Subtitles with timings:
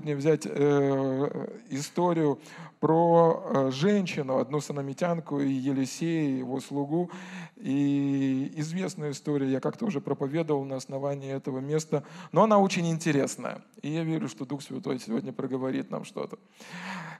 [0.00, 2.40] сегодня взять э, историю
[2.80, 7.10] про э, женщину, одну санамитянку и Елисея, его слугу.
[7.56, 13.62] И известная история, я как-то уже проповедовал на основании этого места, но она очень интересная.
[13.82, 16.38] И я верю, что Дух Святой сегодня проговорит нам что-то.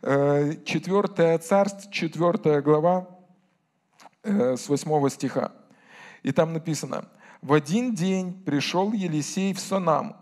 [0.02, 3.20] Э, четвертая царств, четвертая глава,
[4.23, 5.53] с восьмого стиха.
[6.23, 7.07] И там написано,
[7.43, 10.17] «В один день пришел Елисей в Сонам,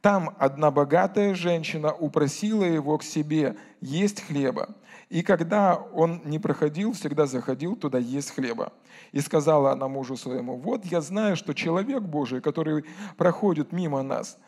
[0.00, 4.68] там одна богатая женщина упросила его к себе есть хлеба.
[5.08, 8.72] И когда он не проходил, всегда заходил туда есть хлеба.
[9.10, 12.84] И сказала она мужу своему, вот я знаю, что человек Божий, который
[13.16, 14.38] проходит мимо нас,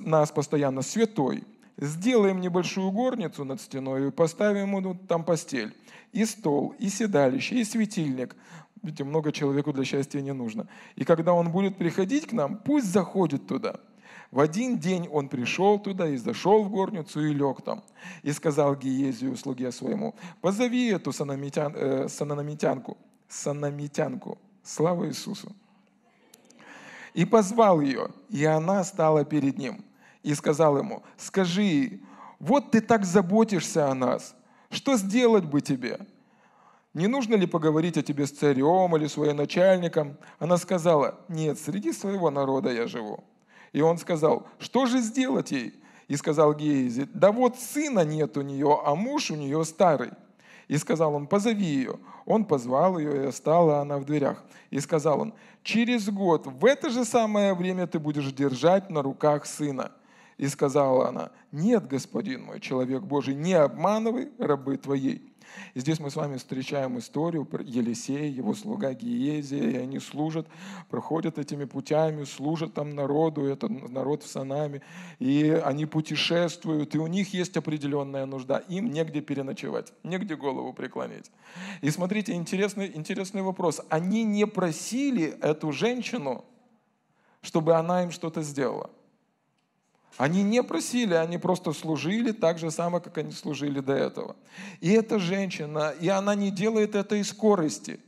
[0.00, 1.44] нас постоянно святой,
[1.76, 5.74] сделаем небольшую горницу над стеной и поставим ему там постель,
[6.12, 8.36] и стол, и седалище, и светильник.
[8.82, 10.66] Видите, много человеку для счастья не нужно.
[10.96, 13.80] И когда он будет приходить к нам, пусть заходит туда–
[14.30, 17.82] в один день он пришел туда и зашел в горницу и лег там.
[18.22, 22.96] И сказал Гиезию, слуге своему, позови эту санамитян, э, санамитянку,
[23.28, 25.52] санамитянку, слава Иисусу.
[27.12, 29.84] И позвал ее, и она стала перед ним.
[30.22, 32.00] И сказал ему, скажи,
[32.38, 34.36] вот ты так заботишься о нас,
[34.70, 35.98] что сделать бы тебе?
[36.94, 40.16] Не нужно ли поговорить о тебе с царем или своим начальником?
[40.38, 43.22] Она сказала, нет, среди своего народа я живу.
[43.72, 45.74] И он сказал, что же сделать ей?
[46.08, 50.10] И сказал Геези, да вот сына нет у нее, а муж у нее старый.
[50.66, 51.98] И сказал он, позови ее.
[52.26, 54.42] Он позвал ее, и стала она в дверях.
[54.70, 59.46] И сказал он, через год в это же самое время ты будешь держать на руках
[59.46, 59.92] сына.
[60.40, 65.34] И сказала она, нет, господин мой, человек Божий, не обманывай рабы твоей.
[65.74, 70.46] И здесь мы с вами встречаем историю про Елисея, его слуга Гиезия, и они служат,
[70.88, 74.80] проходят этими путями, служат там народу, это народ в Санаме,
[75.18, 81.30] и они путешествуют, и у них есть определенная нужда, им негде переночевать, негде голову преклонить.
[81.82, 83.82] И смотрите, интересный, интересный вопрос.
[83.90, 86.46] Они не просили эту женщину,
[87.42, 88.88] чтобы она им что-то сделала.
[90.16, 94.36] Они не просили, они просто служили так же само, как они служили до этого.
[94.80, 98.00] И эта женщина, и она не делает это из скорости.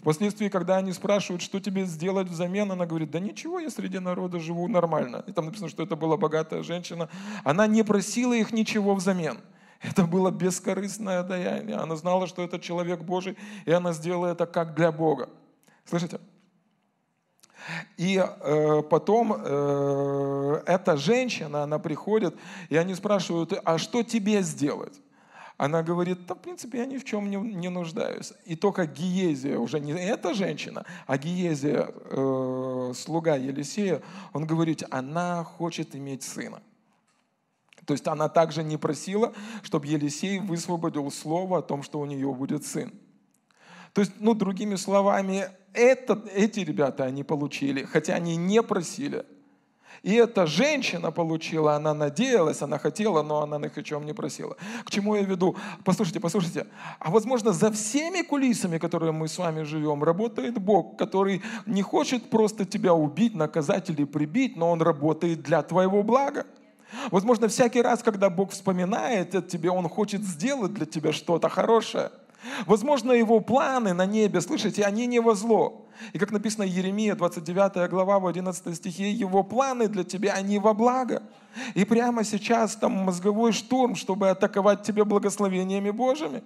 [0.00, 4.40] Впоследствии, когда они спрашивают, что тебе сделать взамен, она говорит, да ничего, я среди народа
[4.40, 5.22] живу нормально.
[5.26, 7.10] И там написано, что это была богатая женщина.
[7.44, 9.40] Она не просила их ничего взамен.
[9.82, 11.76] Это было бескорыстное даяние.
[11.76, 15.28] Она знала, что это человек Божий, и она сделала это как для Бога.
[15.84, 16.18] Слышите?
[17.96, 22.34] И э, потом э, эта женщина, она приходит,
[22.68, 25.00] и они спрашивают, а что тебе сделать?
[25.56, 28.32] Она говорит, да, в принципе, я ни в чем не, не нуждаюсь.
[28.46, 34.00] И только Гиезия, уже не эта женщина, а Гиезия, э, слуга Елисея,
[34.32, 36.62] он говорит, она хочет иметь сына.
[37.84, 42.32] То есть она также не просила, чтобы Елисей высвободил слово о том, что у нее
[42.32, 42.92] будет сын.
[43.92, 49.24] То есть, ну, другими словами, это, эти ребята они получили, хотя они не просили.
[50.02, 54.56] И эта женщина получила, она надеялась, она хотела, но она их о чем не просила.
[54.84, 55.56] К чему я веду?
[55.84, 56.66] Послушайте, послушайте.
[56.98, 62.30] А возможно, за всеми кулисами, которые мы с вами живем, работает Бог, который не хочет
[62.30, 66.46] просто тебя убить, наказать или прибить, но Он работает для твоего блага.
[67.10, 72.10] Возможно, всякий раз, когда Бог вспоминает о тебе, Он хочет сделать для тебя что-то хорошее–
[72.66, 75.86] Возможно, его планы на небе, слышите, они не во зло.
[76.12, 80.72] И как написано Еремия, 29 глава, в 11 стихе, его планы для тебя, они во
[80.72, 81.22] благо.
[81.74, 86.42] И прямо сейчас там мозговой штурм, чтобы атаковать тебя благословениями Божьими.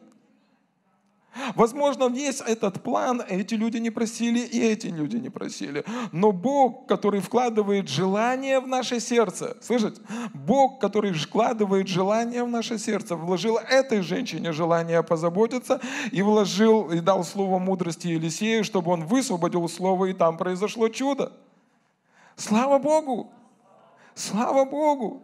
[1.54, 5.84] Возможно, весь этот план эти люди не просили, и эти люди не просили.
[6.12, 10.00] Но Бог, который вкладывает желание в наше сердце, слышите?
[10.32, 15.80] Бог, который вкладывает желание в наше сердце, вложил этой женщине желание позаботиться
[16.12, 21.32] и вложил, и дал слово мудрости Елисею, чтобы он высвободил слово, и там произошло чудо.
[22.37, 23.32] Слава Богу!
[24.14, 25.22] Слава Богу!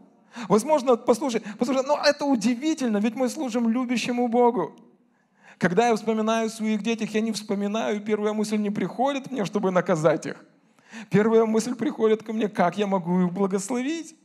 [0.48, 4.76] Возможно, послушай, послушай, но это удивительно, ведь мы служим любящему Богу.
[5.60, 10.24] Когда я вспоминаю своих детях, я не вспоминаю, первая мысль не приходит мне, чтобы наказать
[10.24, 10.42] их.
[11.10, 14.16] Первая мысль приходит ко мне, как я могу их благословить.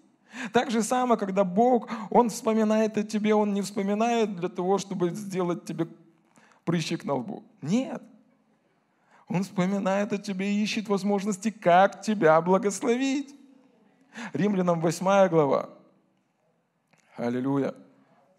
[0.54, 5.10] Так же самое, когда Бог, Он вспоминает о тебе, Он не вспоминает для того, чтобы
[5.10, 5.88] сделать тебе
[6.64, 7.44] прыщик на лбу.
[7.62, 8.02] Нет.
[9.28, 13.36] Он вспоминает о тебе и ищет возможности, как тебя благословить.
[14.32, 15.70] Римлянам 8 глава.
[17.18, 17.74] Аллилуйя.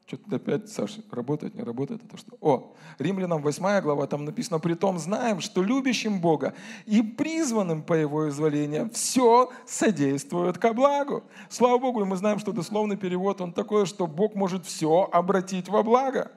[0.06, 2.37] Что-то опять, Саша, работает, не работает, это что?
[2.41, 6.55] О, Римлянам 8 глава, там написано, при том знаем, что любящим Бога
[6.85, 11.25] и призванным по Его изволению все содействует ко благу.
[11.49, 15.69] Слава Богу, и мы знаем, что дословный перевод, он такой, что Бог может все обратить
[15.69, 16.31] во благо.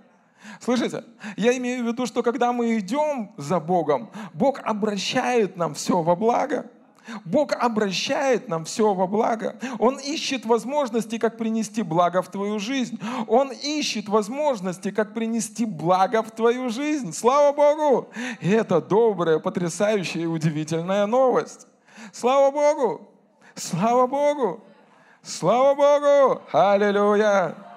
[0.60, 1.04] Слышите?
[1.38, 6.16] Я имею в виду, что когда мы идем за Богом, Бог обращает нам все во
[6.16, 6.72] благо.
[7.26, 9.58] Бог обращает нам все во благо.
[9.78, 13.00] Он ищет возможности, как принести благо в твою жизнь.
[13.28, 17.14] Он ищет возможности, как принести благо в твою жизнь.
[17.14, 18.10] Слава Богу!
[18.42, 21.68] И это добрая, потрясающая и удивительная новость.
[22.12, 23.10] Слава Богу!
[23.56, 24.64] Слава Богу!
[25.22, 26.42] Слава Богу!
[26.52, 27.69] Аллилуйя!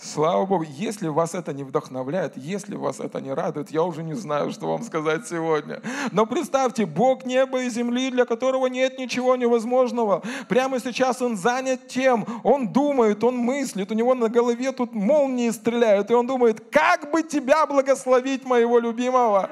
[0.00, 4.14] Слава Богу, если вас это не вдохновляет, если вас это не радует, я уже не
[4.14, 5.82] знаю, что вам сказать сегодня.
[6.12, 10.22] Но представьте, Бог неба и земли, для которого нет ничего невозможного.
[10.48, 15.50] Прямо сейчас Он занят тем, Он думает, Он мыслит, у него на голове тут молнии
[15.50, 19.50] стреляют, и Он думает, как бы тебя благословить, моего любимого.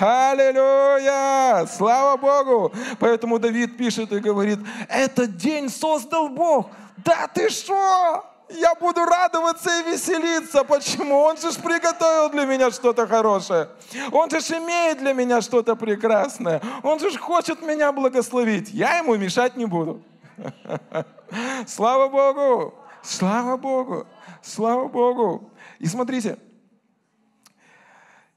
[0.00, 1.66] Аллилуйя!
[1.66, 2.72] Слава Богу!
[2.98, 6.70] Поэтому Давид пишет и говорит, этот день создал Бог.
[6.96, 8.24] Да ты что?
[8.48, 10.64] Я буду радоваться и веселиться.
[10.64, 11.18] Почему?
[11.18, 13.68] Он же приготовил для меня что-то хорошее.
[14.12, 16.60] Он же имеет для меня что-то прекрасное.
[16.82, 18.70] Он же хочет меня благословить.
[18.70, 20.02] Я ему мешать не буду.
[21.66, 22.74] Слава Богу!
[23.02, 24.06] Слава Богу!
[24.42, 25.50] Слава Богу!
[25.78, 26.38] И смотрите,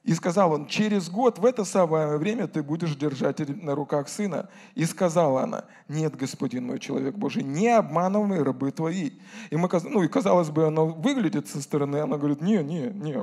[0.07, 4.47] и сказал он, через год в это самое время ты будешь держать на руках сына.
[4.73, 9.11] И сказала она, нет, господин мой человек Божий, не обманывай рабы твои.
[9.49, 13.21] И мы, ну и казалось бы, она выглядит со стороны, она говорит, не, не, не.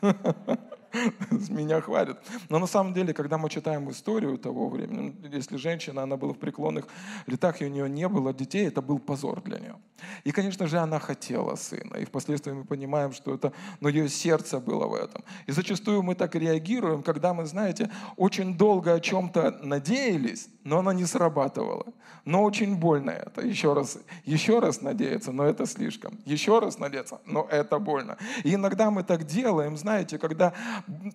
[1.48, 2.22] меня хвалят.
[2.48, 6.38] Но на самом деле, когда мы читаем историю того времени, если женщина, она была в
[6.38, 6.86] преклонных
[7.26, 9.76] летах, и у нее не было детей, это был позор для нее.
[10.24, 11.96] И, конечно же, она хотела сына.
[11.96, 15.24] И впоследствии мы понимаем, что это, но ее сердце было в этом.
[15.46, 20.92] И зачастую мы так реагируем, когда мы, знаете, очень долго о чем-то надеялись, но оно
[20.92, 21.86] не срабатывало.
[22.24, 23.42] Но очень больно это.
[23.42, 26.18] Еще раз, еще раз надеяться, но это слишком.
[26.24, 28.16] Еще раз надеяться, но это больно.
[28.44, 30.54] И иногда мы так делаем, знаете, когда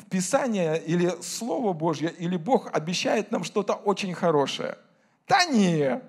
[0.10, 4.77] Писание или Слово Божье, или Бог обещает нам что-то очень хорошее.
[5.27, 6.01] Да не!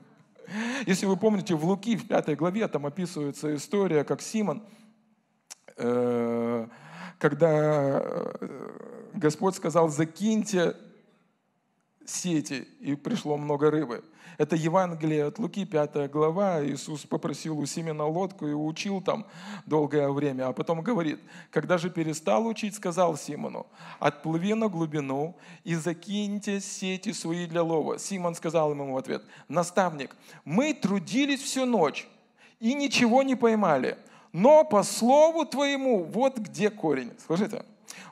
[0.86, 4.62] Если вы помните, в Луки, в пятой главе, там описывается история, как Симон,
[5.76, 6.66] э,
[7.18, 8.70] когда э,
[9.14, 10.76] Господь сказал, закиньте
[12.04, 14.04] сети, и пришло много рыбы.
[14.38, 16.62] Это Евангелие от Луки, 5 глава.
[16.64, 19.26] Иисус попросил у Симена лодку и учил там
[19.64, 20.48] долгое время.
[20.48, 23.66] А потом говорит, когда же перестал учить, сказал Симону,
[23.98, 27.98] отплыви на глубину и закиньте сети свои для лова.
[27.98, 32.06] Симон сказал ему в ответ, наставник, мы трудились всю ночь
[32.60, 33.96] и ничего не поймали,
[34.32, 37.12] но по слову твоему вот где корень.
[37.26, 37.64] Слышите?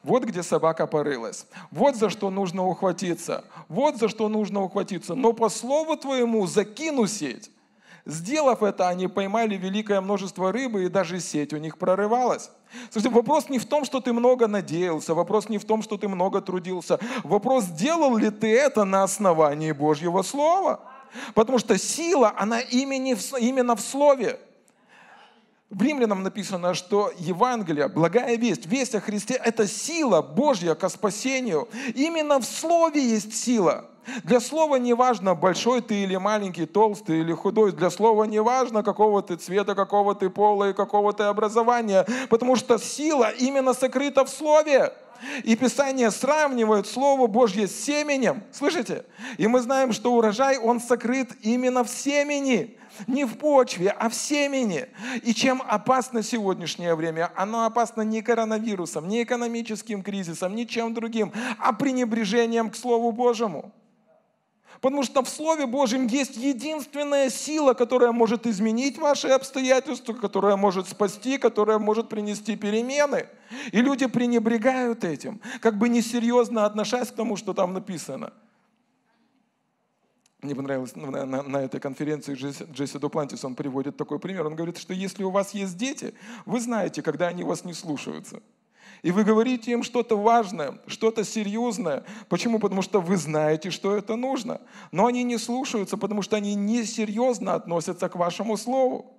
[0.03, 1.47] Вот где собака порылась.
[1.71, 3.45] Вот за что нужно ухватиться.
[3.69, 5.15] Вот за что нужно ухватиться.
[5.15, 7.51] Но по слову твоему закину сеть.
[8.07, 12.51] Сделав это, они поймали великое множество рыбы, и даже сеть у них прорывалась.
[12.91, 16.07] Слушайте, вопрос не в том, что ты много надеялся, вопрос не в том, что ты
[16.07, 17.01] много трудился.
[17.23, 20.81] Вопрос, сделал ли ты это на основании Божьего Слова.
[21.35, 24.39] Потому что сила, она именно в Слове.
[25.75, 31.69] В Римлянам написано, что Евангелие, благая весть, весть о Христе– это сила Божья к спасению.
[31.97, 33.87] Именно в Слове есть сила.
[34.23, 37.73] Для слова не важно, большой ты или маленький, толстый или худой.
[37.73, 42.07] Для слова не важно, какого ты цвета, какого ты пола и какого ты образования.
[42.29, 44.93] Потому что сила именно сокрыта в слове.
[45.43, 48.43] И Писание сравнивает Слово Божье с семенем.
[48.53, 49.07] Слышите?
[49.39, 52.77] И мы знаем, что урожай, он сокрыт именно в семени
[53.07, 54.87] не в почве, а в семени.
[55.23, 57.33] И чем опасно сегодняшнее время?
[57.37, 63.73] Оно опасно не коронавирусом, не экономическим кризисом, ничем другим, а пренебрежением к Слову Божьему.
[64.81, 70.89] Потому что в Слове Божьем есть единственная сила, которая может изменить ваши обстоятельства, которая может
[70.89, 73.27] спасти, которая может принести перемены.
[73.73, 78.33] И люди пренебрегают этим, как бы несерьезно относясь к тому, что там написано–
[80.45, 84.47] мне понравилось на, на, на этой конференции Джесси, Джесси Дуплантис, он приводит такой пример.
[84.47, 86.15] Он говорит, что если у вас есть дети,
[86.47, 88.41] вы знаете, когда они вас не слушаются.
[89.03, 92.05] И вы говорите им что-то важное, что-то серьезное.
[92.29, 92.59] Почему?
[92.59, 94.63] Потому что вы знаете, что это нужно.
[94.93, 99.13] Но они не слушаются, потому что они несерьезно относятся к вашему слову.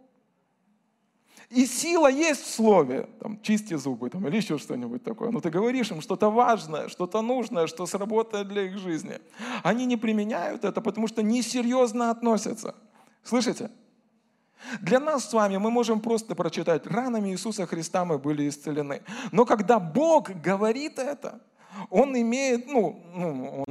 [1.50, 5.30] И сила есть в слове, там, чисти зубы там, или еще что-нибудь такое.
[5.30, 9.20] Но ты говоришь им что-то важное, что-то нужное, что сработает для их жизни.
[9.64, 12.76] Они не применяют это, потому что несерьезно относятся.
[13.24, 13.70] Слышите?
[14.82, 19.04] Для нас с вами мы можем просто прочитать, ранами Иисуса Христа мы были исцелены.
[19.32, 21.42] Но когда Бог говорит это,
[21.90, 23.64] Он имеет, ну, ну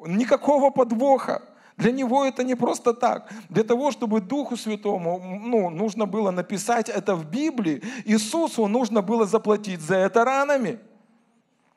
[0.00, 1.42] он, никакого подвоха.
[1.76, 3.32] Для него это не просто так.
[3.48, 9.26] Для того, чтобы Духу Святому ну, нужно было написать это в Библии, Иисусу нужно было
[9.26, 10.78] заплатить за это ранами.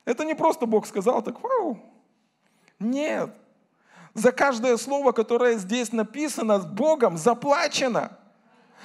[0.05, 1.79] Это не просто Бог сказал так, вау.
[2.79, 3.31] Нет.
[4.13, 8.17] За каждое слово, которое здесь написано, Богом заплачено.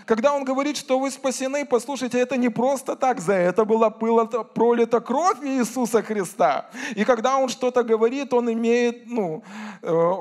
[0.06, 5.00] Когда он говорит, что вы спасены, послушайте, это не просто так, за это была пролита
[5.00, 6.70] кровь Иисуса Христа.
[6.94, 9.42] И когда он что-то говорит, он имеет, ну,
[9.82, 10.12] э,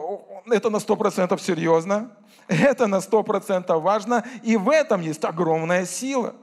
[0.48, 2.12] это на сто процентов серьезно,
[2.48, 6.36] это на сто процентов важно, и в этом есть огромная сила.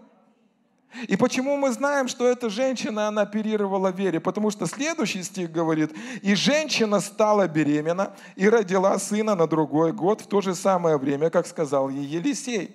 [1.06, 4.20] И почему мы знаем, что эта женщина, она оперировала вере?
[4.20, 5.92] Потому что следующий стих говорит,
[6.22, 11.30] и женщина стала беременна и родила сына на другой год в то же самое время,
[11.30, 12.74] как сказал ей Елисей.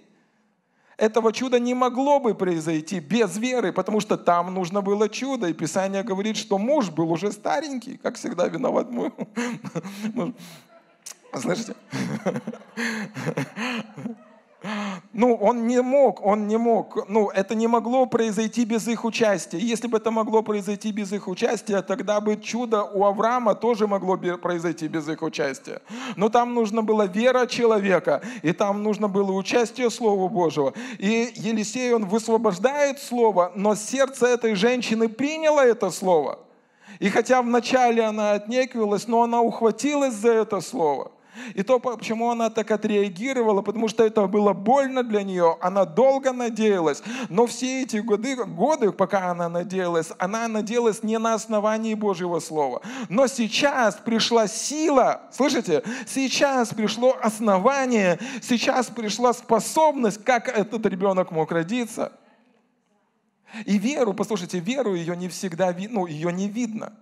[1.03, 5.47] Этого чуда не могло бы произойти без веры, потому что там нужно было чудо.
[5.47, 9.11] И Писание говорит, что муж был уже старенький, как всегда виноват мой.
[11.35, 11.75] Слышите?
[15.11, 17.09] Ну, он не мог, он не мог.
[17.09, 19.57] Ну, это не могло произойти без их участия.
[19.57, 24.17] Если бы это могло произойти без их участия, тогда бы чудо у Авраама тоже могло
[24.17, 25.81] произойти без их участия.
[26.15, 30.73] Но там нужно было вера человека, и там нужно было участие Слова Божьего.
[30.97, 36.39] И Елисей, он высвобождает Слово, но сердце этой женщины приняло это Слово.
[36.99, 41.11] И хотя вначале она отнекивалась, но она ухватилась за это Слово–
[41.53, 46.31] и то, почему она так отреагировала, потому что это было больно для нее, она долго
[46.31, 47.01] надеялась.
[47.29, 52.81] Но все эти годы, годы, пока она надеялась, она надеялась не на основании Божьего Слова.
[53.09, 55.83] Но сейчас пришла сила, слышите?
[56.07, 62.11] Сейчас пришло основание, сейчас пришла способность, как этот ребенок мог родиться.
[63.65, 66.93] И веру, послушайте, веру ее не всегда, ну, ее не видно.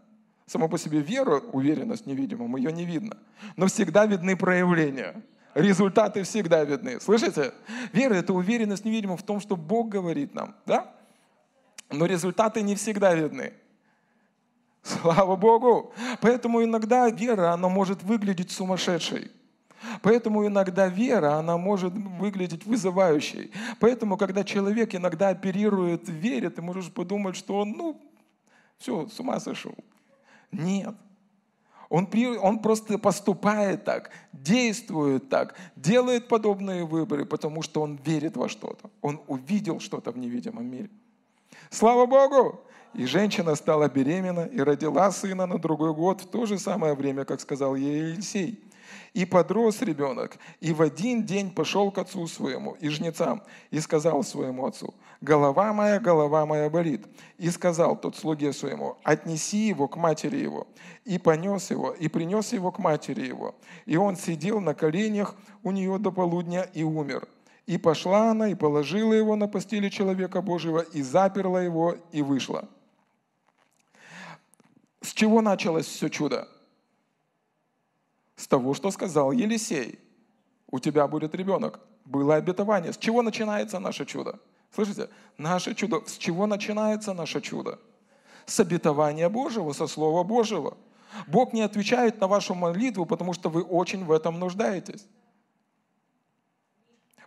[0.45, 3.17] Само по себе вера, уверенность невидимым, ее не видно.
[3.55, 5.23] Но всегда видны проявления.
[5.53, 6.99] Результаты всегда видны.
[6.99, 7.53] Слышите?
[7.91, 10.55] Вера– это уверенность невидимым в том, что Бог говорит нам.
[10.65, 10.93] Да?
[11.89, 13.53] Но результаты не всегда видны.
[14.81, 15.93] Слава Богу!
[16.21, 19.31] Поэтому иногда вера, она может выглядеть сумасшедшей.
[20.01, 23.51] Поэтому иногда вера, она может выглядеть вызывающей.
[23.79, 28.01] Поэтому, когда человек иногда оперирует вере, ты можешь подумать, что он, ну,
[28.77, 29.75] все, с ума сошел.
[30.51, 30.95] Нет.
[31.89, 32.07] Он,
[32.41, 38.89] он просто поступает так, действует так, делает подобные выборы, потому что он верит во что-то.
[39.01, 40.89] Он увидел что-то в невидимом мире.
[41.69, 42.61] Слава Богу!
[42.93, 47.25] И женщина стала беременна и родила сына на другой год в то же самое время,
[47.25, 48.63] как сказал ей Елисей.
[49.13, 54.23] И подрос ребенок, и в один день пошел к отцу своему и жнецам, и сказал
[54.23, 57.05] своему отцу, голова моя, голова моя болит.
[57.37, 60.67] И сказал тот слуге своему, отнеси его к матери его.
[61.05, 63.55] И понес его, и принес его к матери его.
[63.85, 67.27] И он сидел на коленях у нее до полудня и умер.
[67.67, 72.67] И пошла она, и положила его на постели человека Божьего, и заперла его, и вышла.
[75.01, 76.47] С чего началось все чудо?
[78.41, 79.99] С того, что сказал Елисей.
[80.71, 81.79] У тебя будет ребенок.
[82.05, 82.91] Было обетование.
[82.91, 84.39] С чего начинается наше чудо?
[84.73, 85.09] Слышите?
[85.37, 86.01] Наше чудо.
[86.07, 87.79] С чего начинается наше чудо?
[88.47, 90.75] С обетования Божьего, со Слова Божьего.
[91.27, 95.05] Бог не отвечает на вашу молитву, потому что вы очень в этом нуждаетесь.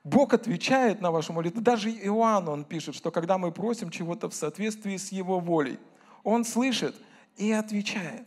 [0.03, 1.61] Бог отвечает на вашу молитву.
[1.61, 5.79] Даже Иоанн, он пишет, что когда мы просим чего-то в соответствии с Его волей,
[6.25, 6.97] Он слышит
[7.37, 8.27] и отвечает.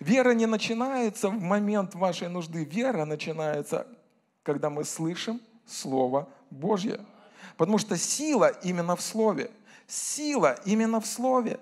[0.00, 2.64] Вера не начинается в момент вашей нужды.
[2.64, 3.86] Вера начинается,
[4.42, 7.00] когда мы слышим Слово Божье.
[7.56, 9.50] Потому что сила именно в Слове.
[9.86, 11.58] Сила именно в Слове.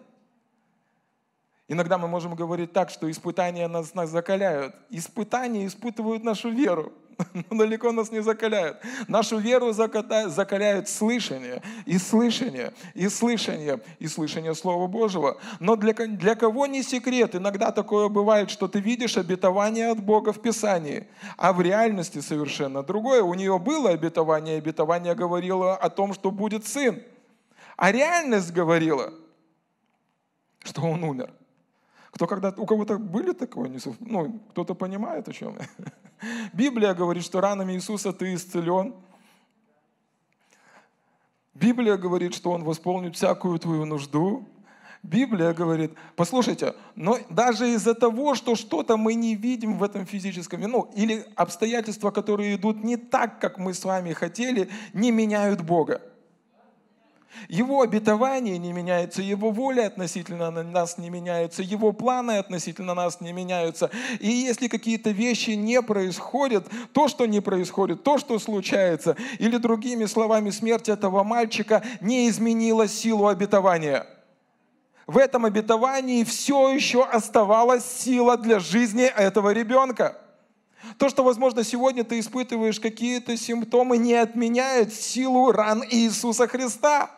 [1.68, 4.74] Иногда мы можем говорить так, что испытания нас, нас закаляют.
[4.90, 6.92] Испытания испытывают нашу веру
[7.50, 8.78] но далеко нас не закаляют.
[9.08, 15.38] Нашу веру закаляют слышание, и слышание, и слышание, и слышание Слова Божьего.
[15.58, 17.34] Но для, для кого не секрет?
[17.34, 22.82] Иногда такое бывает, что ты видишь обетование от Бога в Писании, а в реальности совершенно
[22.82, 23.22] другое.
[23.22, 27.02] У нее было обетование, обетование говорило о том, что будет сын.
[27.76, 29.12] А реальность говорила,
[30.62, 31.32] что он умер.
[32.20, 35.66] Кто когда, у кого-то были такое, ну, кто-то понимает, о чем я.
[36.52, 38.94] Библия говорит, что ранами Иисуса ты исцелен.
[41.54, 44.46] Библия говорит, что Он восполнит всякую твою нужду.
[45.02, 50.60] Библия говорит, послушайте, но даже из-за того, что что-то мы не видим в этом физическом,
[50.60, 56.02] ну, или обстоятельства, которые идут не так, как мы с вами хотели, не меняют Бога.
[57.48, 63.32] Его обетование не меняется, Его воля относительно нас не меняется, Его планы относительно нас не
[63.32, 63.90] меняются.
[64.18, 70.06] И если какие-то вещи не происходят, то, что не происходит, то, что случается, или другими
[70.06, 74.06] словами, смерть этого мальчика не изменила силу обетования.
[75.06, 80.16] В этом обетовании все еще оставалась сила для жизни этого ребенка.
[80.98, 87.10] То, что, возможно, сегодня ты испытываешь какие-то симптомы, не отменяет силу ран Иисуса Христа.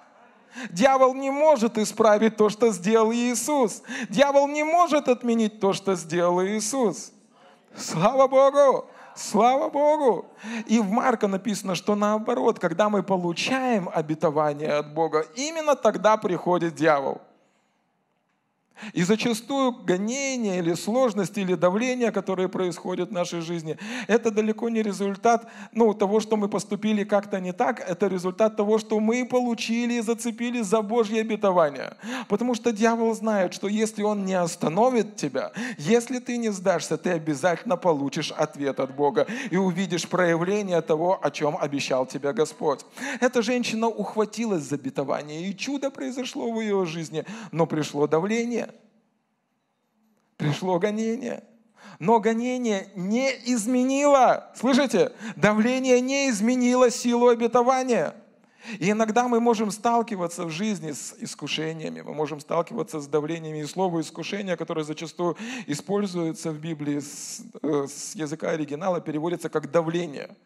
[0.71, 3.82] Дьявол не может исправить то, что сделал Иисус.
[4.09, 7.12] Дьявол не может отменить то, что сделал Иисус.
[7.76, 8.87] Слава Богу!
[9.14, 10.26] Слава Богу!
[10.66, 16.75] И в Марка написано, что наоборот, когда мы получаем обетование от Бога, именно тогда приходит
[16.75, 17.21] дьявол–
[18.93, 24.83] и зачастую гонение или сложности или давление, которые происходят в нашей жизни, это далеко не
[24.83, 29.95] результат ну, того, что мы поступили как-то не так, это результат того, что мы получили
[29.95, 31.97] и зацепились за Божье обетование.
[32.29, 37.11] Потому что дьявол знает, что если он не остановит тебя, если ты не сдашься, ты
[37.11, 42.81] обязательно получишь ответ от Бога и увидишь проявление того, о чем обещал тебе Господь.
[43.21, 48.72] Эта женщина ухватилась за обетование, и чудо произошло в ее жизни, но пришло давление
[50.42, 51.44] пришло гонение.
[51.99, 58.16] Но гонение не изменило, слышите, давление не изменило силу обетования.
[58.78, 63.58] И иногда мы можем сталкиваться в жизни с искушениями, мы можем сталкиваться с давлениями.
[63.58, 69.70] И слово «искушение», которое зачастую используется в Библии с, э, с языка оригинала, переводится как
[69.70, 70.37] «давление».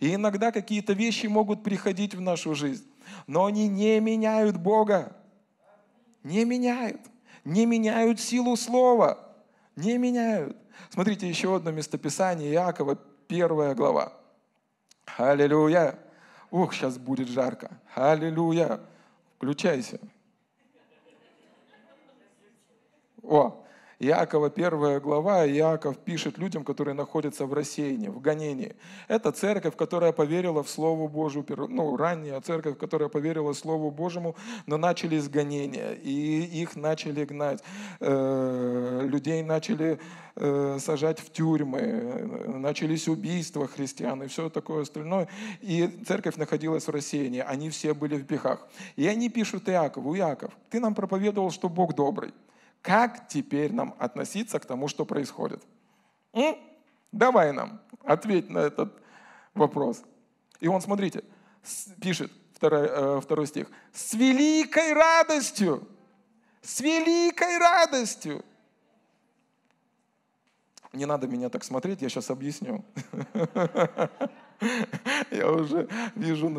[0.00, 2.86] И иногда какие-то вещи могут приходить в нашу жизнь,
[3.26, 5.16] но они не меняют Бога.
[6.22, 7.00] Не меняют.
[7.44, 9.29] Не меняют силу слова
[9.76, 10.56] не меняют.
[10.90, 12.96] Смотрите, еще одно местописание Иакова,
[13.28, 14.12] первая глава.
[15.16, 15.98] Аллилуйя.
[16.50, 17.70] Ух, сейчас будет жарко.
[17.94, 18.80] Аллилуйя.
[19.36, 19.98] Включайся.
[23.22, 23.64] О,
[24.02, 28.74] Иакова первая глава, Иаков пишет людям, которые находятся в рассеянии, в гонении.
[29.08, 34.78] Это церковь, которая поверила в Слово Божие, ну, ранняя церковь, которая поверила Слову Божьему, но
[34.78, 37.62] начались гонения, и их начали гнать.
[38.00, 40.00] Э, людей начали
[40.34, 45.28] э, сажать в тюрьмы, начались убийства христиан и все такое остальное.
[45.60, 48.66] И церковь находилась в рассеянии, они все были в пехах.
[48.96, 52.32] И они пишут Иакову, Иаков, ты нам проповедовал, что Бог добрый.
[52.82, 55.62] Как теперь нам относиться к тому, что происходит?
[56.32, 56.56] М?
[57.12, 58.94] Давай нам, ответь на этот
[59.54, 60.02] вопрос.
[60.60, 61.24] И он, смотрите,
[62.00, 65.86] пишет, второй, э, второй стих, с великой радостью,
[66.62, 68.44] с великой радостью.
[70.92, 72.84] Не надо меня так смотреть, я сейчас объясню.
[75.30, 76.50] Я уже вижу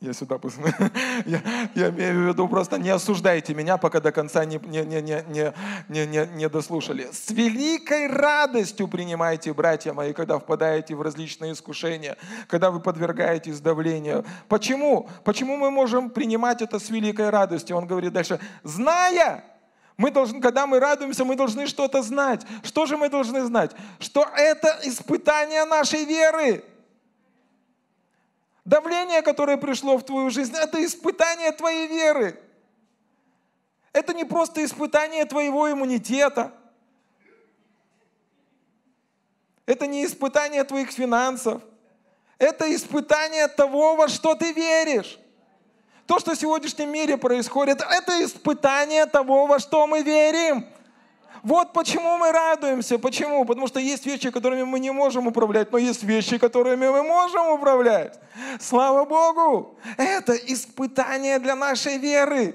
[0.00, 0.90] я сюда посмотрю.
[1.26, 1.40] Я,
[1.74, 5.24] я имею в виду, просто не осуждайте меня, пока до конца не, не, не, не,
[5.88, 7.08] не, не, не дослушали.
[7.12, 12.16] С великой радостью принимайте, братья мои, когда впадаете в различные искушения,
[12.48, 14.24] когда вы подвергаетесь давлению.
[14.48, 15.08] Почему?
[15.24, 17.76] Почему мы можем принимать это с великой радостью?
[17.76, 19.44] Он говорит дальше, зная,
[19.96, 22.44] мы должны, когда мы радуемся, мы должны что-то знать.
[22.64, 23.70] Что же мы должны знать?
[24.00, 26.64] Что это испытание нашей веры.
[28.72, 32.40] Давление, которое пришло в твою жизнь, это испытание твоей веры.
[33.92, 36.54] Это не просто испытание твоего иммунитета.
[39.66, 41.60] Это не испытание твоих финансов.
[42.38, 45.18] Это испытание того, во что ты веришь.
[46.06, 50.66] То, что в сегодняшнем мире происходит, это испытание того, во что мы верим.
[51.42, 52.98] Вот почему мы радуемся.
[52.98, 53.44] Почему?
[53.44, 57.48] Потому что есть вещи, которыми мы не можем управлять, но есть вещи, которыми мы можем
[57.48, 58.18] управлять.
[58.60, 59.76] Слава Богу!
[59.96, 62.54] Это испытание для нашей веры.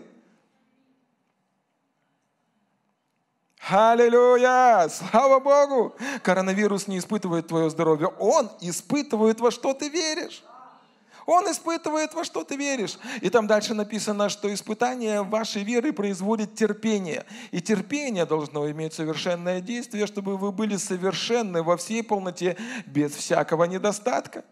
[3.69, 4.87] Аллилуйя!
[4.89, 5.93] Слава Богу!
[6.23, 10.41] Коронавирус не испытывает твое здоровье, он испытывает, во что ты веришь.
[11.27, 12.97] Он испытывает, во что ты веришь.
[13.21, 17.25] И там дальше написано, что испытание вашей веры производит терпение.
[17.51, 23.65] И терпение должно иметь совершенное действие, чтобы вы были совершенны во всей полноте, без всякого
[23.65, 24.45] недостатка.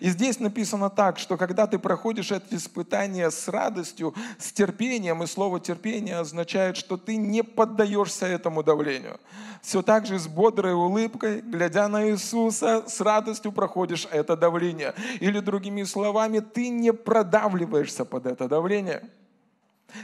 [0.00, 5.26] И здесь написано так, что когда ты проходишь это испытание с радостью, с терпением, и
[5.26, 9.20] слово терпение означает, что ты не поддаешься этому давлению.
[9.62, 14.94] Все так же с бодрой улыбкой, глядя на Иисуса, с радостью проходишь это давление.
[15.20, 19.08] Или другими словами, ты не продавливаешься под это давление.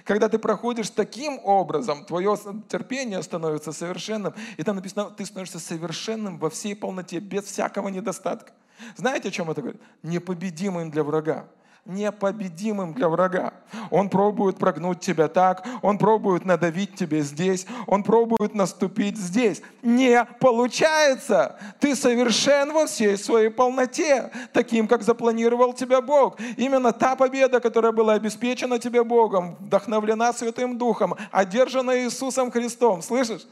[0.05, 4.35] Когда ты проходишь таким образом, твое терпение становится совершенным.
[4.57, 8.53] И там написано, ты становишься совершенным во всей полноте, без всякого недостатка.
[8.97, 9.81] Знаете, о чем это говорит?
[10.03, 11.47] Непобедимым для врага
[11.87, 13.53] непобедимым для врага.
[13.91, 19.63] Он пробует прогнуть тебя так, он пробует надавить тебе здесь, он пробует наступить здесь.
[19.83, 21.59] Не получается.
[21.81, 26.39] Ты совершен во всей своей полноте, таким, как запланировал тебя Бог.
[26.57, 33.03] Именно та победа, которая была обеспечена тебе Богом, вдохновлена Святым Духом, одержана Иисусом Христом.
[33.03, 33.47] Слышишь?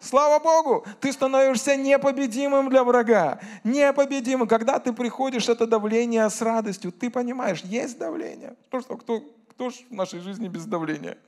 [0.00, 3.38] Слава Богу, ты становишься непобедимым для врага.
[3.64, 4.48] Непобедимым.
[4.48, 6.90] Когда ты приходишь, это давление с радостью.
[6.90, 8.56] Ты понимаешь, есть давление.
[8.72, 11.18] Ну что, кто, кто ж в нашей жизни без давления?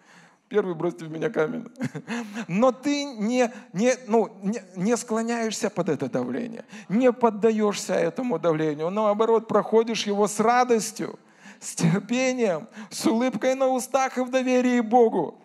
[0.49, 1.71] Первый бросьте в меня камень.
[2.49, 8.91] Но ты не, не, ну, не, не склоняешься под это давление, не поддаешься этому давлению.
[8.91, 11.19] Наоборот, проходишь его с радостью,
[11.61, 15.42] с терпением, с улыбкой на устах и в доверии Богу.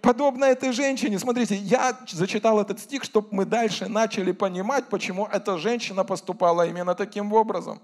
[0.00, 5.58] Подобно этой женщине, смотрите, я зачитал этот стих, чтобы мы дальше начали понимать, почему эта
[5.58, 7.80] женщина поступала именно таким образом.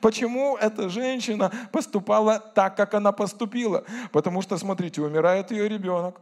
[0.00, 3.84] Почему эта женщина поступала так, как она поступила?
[4.12, 6.20] Потому что, смотрите, умирает ее ребенок.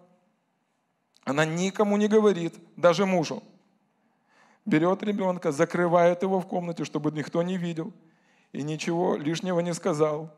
[1.25, 3.43] Она никому не говорит, даже мужу.
[4.65, 7.93] Берет ребенка, закрывает его в комнате, чтобы никто не видел.
[8.53, 10.31] И ничего лишнего не сказал.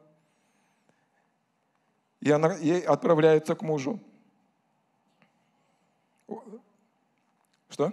[2.20, 4.00] И она ей отправляется к мужу.
[7.74, 7.92] Что?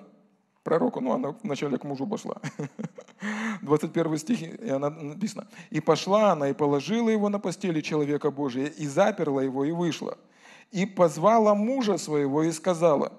[0.61, 2.35] Пророку, ну она вначале к мужу пошла.
[3.63, 5.47] 21 стих, и она написано.
[5.71, 10.19] «И пошла она, и положила его на постели человека Божия, и заперла его, и вышла.
[10.69, 13.11] И позвала мужа своего, и сказала,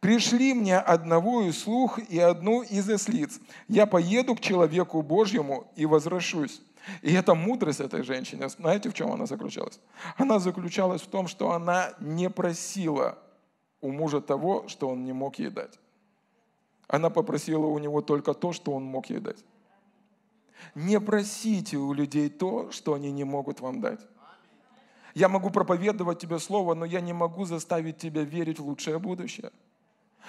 [0.00, 3.40] «Пришли мне одного из слух и одну из ослиц.
[3.66, 6.60] Я поеду к человеку Божьему и возвращусь».
[7.00, 9.80] И эта мудрость этой женщины, знаете, в чем она заключалась?
[10.18, 13.16] Она заключалась в том, что она не просила
[13.80, 15.78] у мужа того, что он не мог ей дать.
[16.90, 19.44] Она попросила у него только то, что он мог ей дать.
[20.74, 24.00] Не просите у людей то, что они не могут вам дать.
[25.14, 29.52] Я могу проповедовать тебе слово, но я не могу заставить тебя верить в лучшее будущее.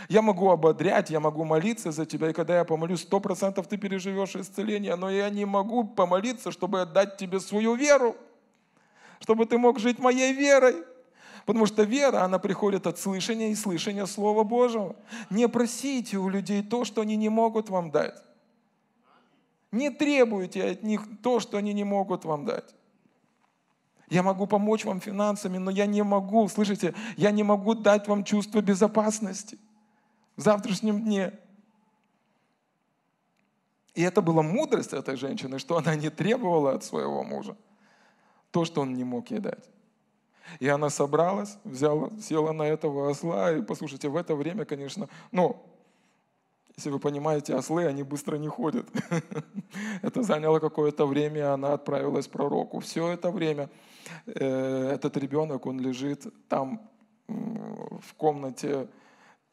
[0.07, 3.77] Я могу ободрять, я могу молиться за тебя, и когда я помолюсь, сто процентов ты
[3.77, 8.15] переживешь исцеление, но я не могу помолиться, чтобы отдать тебе свою веру,
[9.19, 10.75] чтобы ты мог жить моей верой.
[11.45, 14.95] Потому что вера, она приходит от слышания и слышания Слова Божьего.
[15.29, 18.21] Не просите у людей то, что они не могут вам дать.
[19.71, 22.75] Не требуйте от них то, что они не могут вам дать.
[24.09, 28.25] Я могу помочь вам финансами, но я не могу, слышите, я не могу дать вам
[28.25, 29.57] чувство безопасности
[30.35, 31.31] в завтрашнем дне.
[33.93, 37.55] И это была мудрость этой женщины, что она не требовала от своего мужа
[38.51, 39.69] то, что он не мог ей дать.
[40.59, 43.51] И она собралась, взяла, села на этого осла.
[43.51, 45.63] И послушайте, в это время, конечно, ну,
[46.77, 48.87] если вы понимаете, ослы, они быстро не ходят.
[50.01, 52.79] Это заняло какое-то время, она отправилась к пророку.
[52.79, 53.69] Все это время
[54.25, 56.89] э, этот ребенок, он лежит там
[57.27, 58.87] в комнате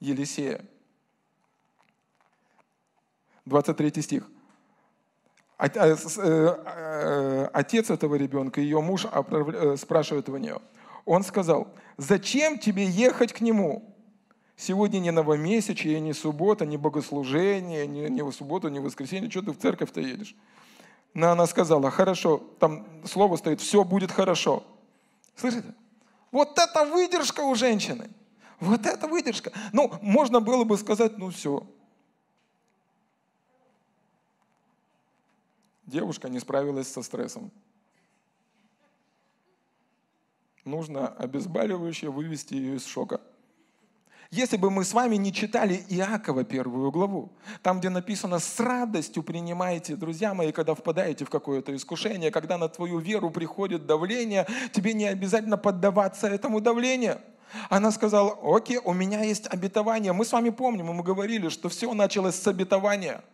[0.00, 0.64] Елисея.
[3.44, 4.30] 23 стих.
[5.58, 9.06] Э, э, отец этого ребенка, ее муж
[9.76, 10.60] спрашивает у нее–
[11.08, 13.94] он сказал, зачем тебе ехать к нему?
[14.56, 19.30] Сегодня не новомесячие, не суббота, не богослужение, не, не в субботу, не воскресенье.
[19.30, 20.36] Что ты в церковь-то едешь?
[21.14, 24.64] Но она сказала, хорошо, там слово стоит, все будет хорошо.
[25.34, 25.74] Слышите?
[26.30, 28.10] Вот это выдержка у женщины.
[28.60, 29.50] Вот это выдержка.
[29.72, 31.66] Ну, можно было бы сказать, ну все.
[35.86, 37.50] Девушка не справилась со стрессом
[40.70, 43.20] нужно обезболивающее вывести ее из шока.
[44.30, 49.22] Если бы мы с вами не читали Иакова первую главу, там, где написано «с радостью
[49.22, 54.92] принимайте, друзья мои, когда впадаете в какое-то искушение, когда на твою веру приходит давление, тебе
[54.92, 57.20] не обязательно поддаваться этому давлению».
[57.70, 60.12] Она сказала, окей, у меня есть обетование.
[60.12, 63.24] Мы с вами помним, мы говорили, что все началось с обетования.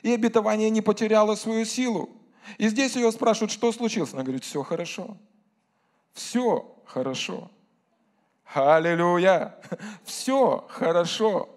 [0.00, 2.08] И обетование не потеряло свою силу.
[2.56, 4.14] И здесь ее спрашивают, что случилось.
[4.14, 5.18] Она говорит, все хорошо.
[6.16, 7.50] Все хорошо.
[8.54, 9.54] Аллилуйя!
[10.04, 11.50] Все хорошо.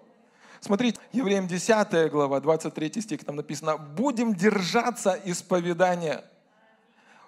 [0.60, 6.22] Смотрите, Евреям 10 глава, 23 стих, там написано, «Будем держаться исповедания,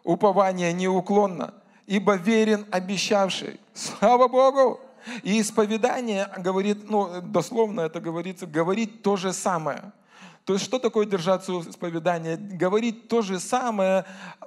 [0.04, 1.54] упования неуклонно,
[1.86, 3.58] ибо верен обещавший».
[3.72, 4.78] Слава Богу!
[5.22, 9.92] И исповедание говорит, ну, дословно это говорится, говорит то же самое.
[10.44, 12.36] То есть что такое держаться исповедания?
[12.36, 14.04] Говорить то же самое,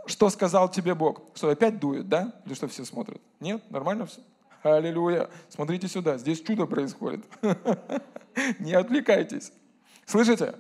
[0.08, 1.22] что сказал тебе Бог.
[1.36, 2.34] Что, опять дует, да?
[2.46, 3.22] Или что все смотрят?
[3.40, 3.64] Нет?
[3.72, 4.20] Нормально все?
[4.62, 5.30] Аллилуйя.
[5.48, 7.24] Смотрите сюда, здесь чудо происходит.
[8.60, 9.52] Не отвлекайтесь.
[10.06, 10.56] Слышите?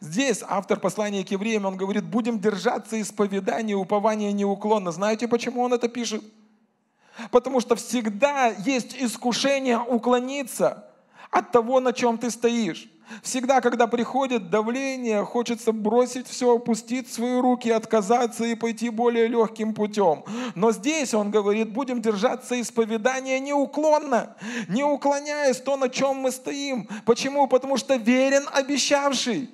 [0.00, 4.92] Здесь автор послания к евреям, он говорит, будем держаться исповедания, упования неуклонно.
[4.92, 6.24] Знаете, почему он это пишет?
[7.30, 10.89] Потому что всегда есть искушение уклониться
[11.30, 12.88] от того, на чем ты стоишь.
[13.22, 19.74] Всегда, когда приходит давление, хочется бросить все, опустить свои руки, отказаться и пойти более легким
[19.74, 20.24] путем.
[20.54, 24.36] Но здесь он говорит, будем держаться исповедания неуклонно,
[24.68, 26.88] не уклоняясь то, на чем мы стоим.
[27.04, 27.48] Почему?
[27.48, 29.50] Потому что верен обещавший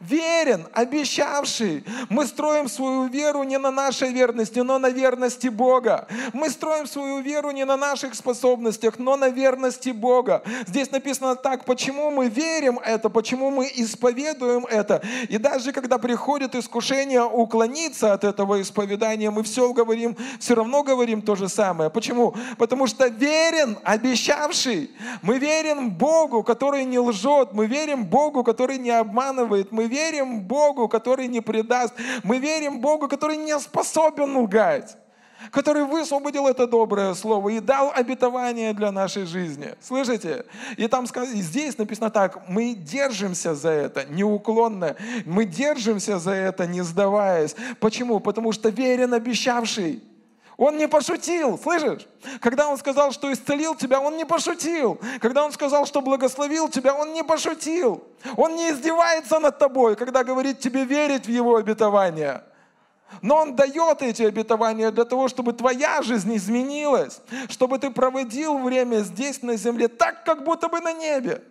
[0.00, 1.84] верен, обещавший.
[2.08, 6.06] Мы строим свою веру не на нашей верности, но на верности Бога.
[6.32, 10.42] Мы строим свою веру не на наших способностях, но на верности Бога.
[10.66, 15.02] Здесь написано так, почему мы верим это, почему мы исповедуем это.
[15.28, 21.22] И даже когда приходит искушение уклониться от этого исповедания, мы все говорим, все равно говорим
[21.22, 21.90] то же самое.
[21.90, 22.34] Почему?
[22.58, 24.90] Потому что верен обещавший.
[25.22, 27.50] Мы верим Богу, который не лжет.
[27.52, 29.72] Мы верим Богу, который не обманывает.
[29.72, 31.94] Мы верим Богу, который не предаст.
[32.22, 34.96] Мы верим Богу, который не способен лгать
[35.50, 39.74] который высвободил это доброе слово и дал обетование для нашей жизни.
[39.80, 40.46] Слышите?
[40.76, 46.82] И там здесь написано так, мы держимся за это неуклонно, мы держимся за это, не
[46.82, 47.54] сдаваясь.
[47.80, 48.20] Почему?
[48.20, 50.02] Потому что верен обещавший.
[50.56, 52.06] Он не пошутил, слышишь?
[52.40, 54.98] Когда он сказал, что исцелил тебя, он не пошутил.
[55.20, 58.04] Когда он сказал, что благословил тебя, он не пошутил.
[58.36, 62.42] Он не издевается над тобой, когда говорит тебе верить в его обетование.
[63.22, 68.98] Но Он дает эти обетования для того, чтобы твоя жизнь изменилась, чтобы ты проводил время
[69.00, 71.42] здесь на земле так, как будто бы на небе.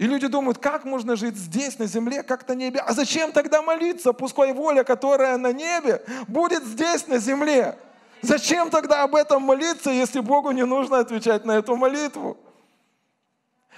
[0.00, 2.80] И люди думают, как можно жить здесь, на земле, как на небе?
[2.80, 4.14] А зачем тогда молиться?
[4.14, 7.76] Пускай воля, которая на небе, будет здесь, на земле.
[8.22, 12.38] Зачем тогда об этом молиться, если Богу не нужно отвечать на эту молитву?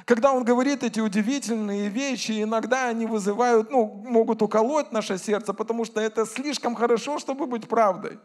[0.04, 5.84] Когда он говорит эти удивительные вещи, иногда они вызывают, ну, могут уколоть наше сердце, потому
[5.84, 8.20] что это слишком хорошо, чтобы быть правдой.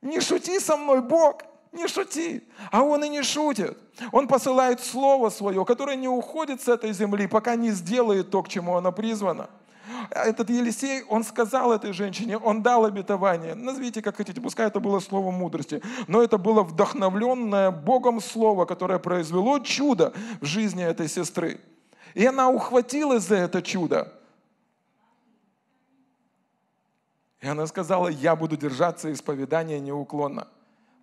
[0.00, 1.42] Не шути со мной, Бог.
[1.72, 2.42] Не шути.
[2.72, 3.78] А он и не шутит.
[4.12, 8.48] Он посылает Слово Свое, которое не уходит с этой земли, пока не сделает то, к
[8.48, 9.48] чему оно призвано.
[10.10, 13.54] Этот Елисей, он сказал этой женщине, он дал обетование.
[13.54, 15.82] Назовите, как хотите, пускай это было слово мудрости.
[16.08, 21.60] Но это было вдохновленное Богом слово, которое произвело чудо в жизни этой сестры.
[22.14, 24.12] И она ухватилась за это чудо.
[27.40, 30.48] И она сказала, я буду держаться исповедания неуклонно.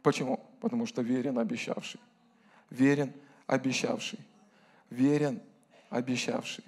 [0.03, 0.39] Почему?
[0.61, 1.99] Потому что верен обещавший.
[2.69, 3.13] Верен
[3.47, 4.19] обещавший.
[4.89, 5.41] Верен
[5.89, 6.63] обещавший.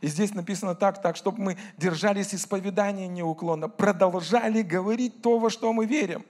[0.00, 5.72] И здесь написано так, так, чтобы мы держались исповедания неуклонно, продолжали говорить то, во что
[5.72, 6.24] мы верим.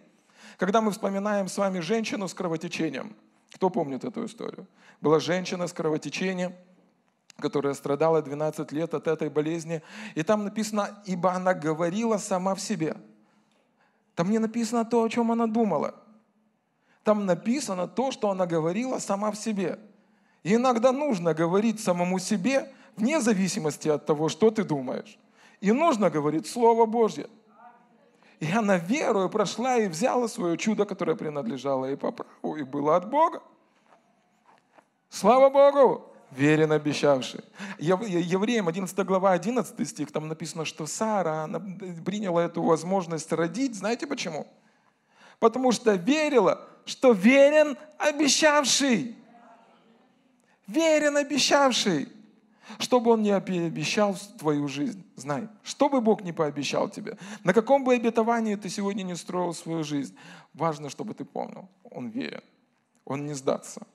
[0.58, 3.16] Когда мы вспоминаем с вами женщину с кровотечением,
[3.52, 4.66] кто помнит эту историю?
[5.00, 6.54] Была женщина с кровотечением,
[7.38, 9.82] которая страдала 12 лет от этой болезни.
[10.14, 12.96] И там написано, ибо она говорила сама в себе.
[14.14, 15.94] Там не написано то, о чем она думала.
[17.04, 19.78] Там написано то, что она говорила сама в себе.
[20.42, 25.18] И иногда нужно говорить самому себе, вне зависимости от того, что ты думаешь.
[25.60, 27.28] И нужно говорить Слово Божье.
[28.40, 32.96] И она верою прошла и взяла свое чудо, которое принадлежало ей по праву, и было
[32.96, 33.42] от Бога.
[35.08, 36.10] Слава Богу!
[36.30, 37.40] Верен обещавший.
[37.78, 43.76] Евреям 11 глава 11 стих, там написано, что Сара она приняла эту возможность родить.
[43.76, 44.48] Знаете почему?
[45.38, 49.16] Потому что верила, что верен обещавший.
[50.66, 52.08] Верен обещавший.
[52.78, 57.18] Что бы он ни обещал в твою жизнь, знай, что бы Бог не пообещал тебе,
[57.44, 60.16] на каком бы обетовании ты сегодня не строил свою жизнь,
[60.54, 62.42] важно, чтобы ты помнил, он верен,
[63.04, 63.86] он не сдастся,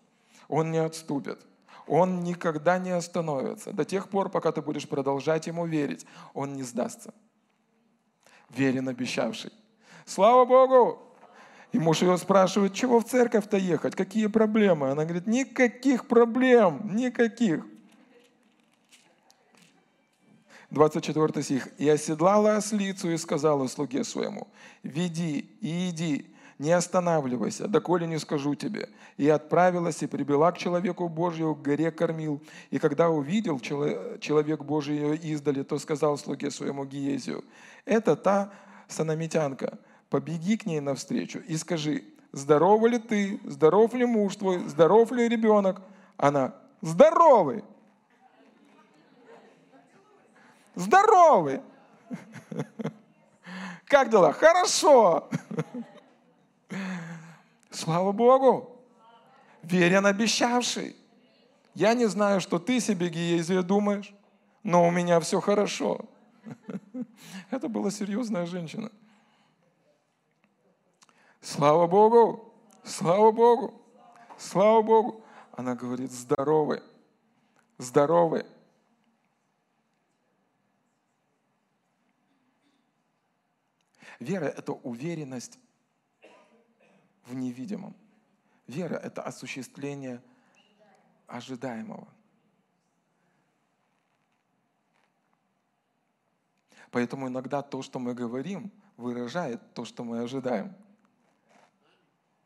[0.48, 1.40] он не отступит,
[1.88, 3.74] он никогда не остановится.
[3.74, 7.12] До тех пор, пока ты будешь продолжать ему верить, он не сдастся.
[8.50, 9.52] Верен обещавший.
[10.06, 11.09] Слава Богу!
[11.72, 14.90] И муж ее спрашивает, чего в церковь-то ехать, какие проблемы?
[14.90, 17.66] Она говорит, никаких проблем, никаких.
[20.72, 21.68] 24 стих.
[21.78, 24.48] «И оседлала ослицу и сказала слуге своему,
[24.84, 26.28] веди и иди,
[26.60, 28.90] не останавливайся, доколе не скажу тебе.
[29.18, 32.42] И отправилась и прибыла к человеку Божию, к горе кормил.
[32.70, 37.44] И когда увидел человек Божий ее издали, то сказал слуге своему Гиезию,
[37.86, 38.52] это та
[38.88, 45.12] санамитянка, побеги к ней навстречу и скажи, здорова ли ты, здоров ли муж твой, здоров
[45.12, 45.82] ли ребенок?
[46.18, 47.64] Она, здоровый.
[50.76, 51.62] Здоровый.
[53.86, 54.32] Как дела?
[54.32, 55.30] Хорошо.
[57.72, 58.76] Слава Богу!
[59.64, 60.96] Верен обещавший.
[61.76, 64.14] Я не знаю, что ты себе, Гиезия, думаешь,
[64.64, 66.06] но у меня все хорошо.
[67.52, 68.92] Это была серьезная женщина.
[71.42, 72.54] Слава Богу!
[72.84, 73.82] Слава Богу!
[74.38, 75.24] Слава Богу!
[75.52, 76.84] Она говорит, здоровы,
[77.78, 78.46] здоровы.
[84.20, 85.60] Вера– это уверенность
[87.24, 87.96] в невидимом.
[88.68, 90.22] Вера– это осуществление
[91.26, 92.08] ожидаемого.
[96.92, 100.76] Поэтому иногда то, что мы говорим, выражает то, что мы ожидаем.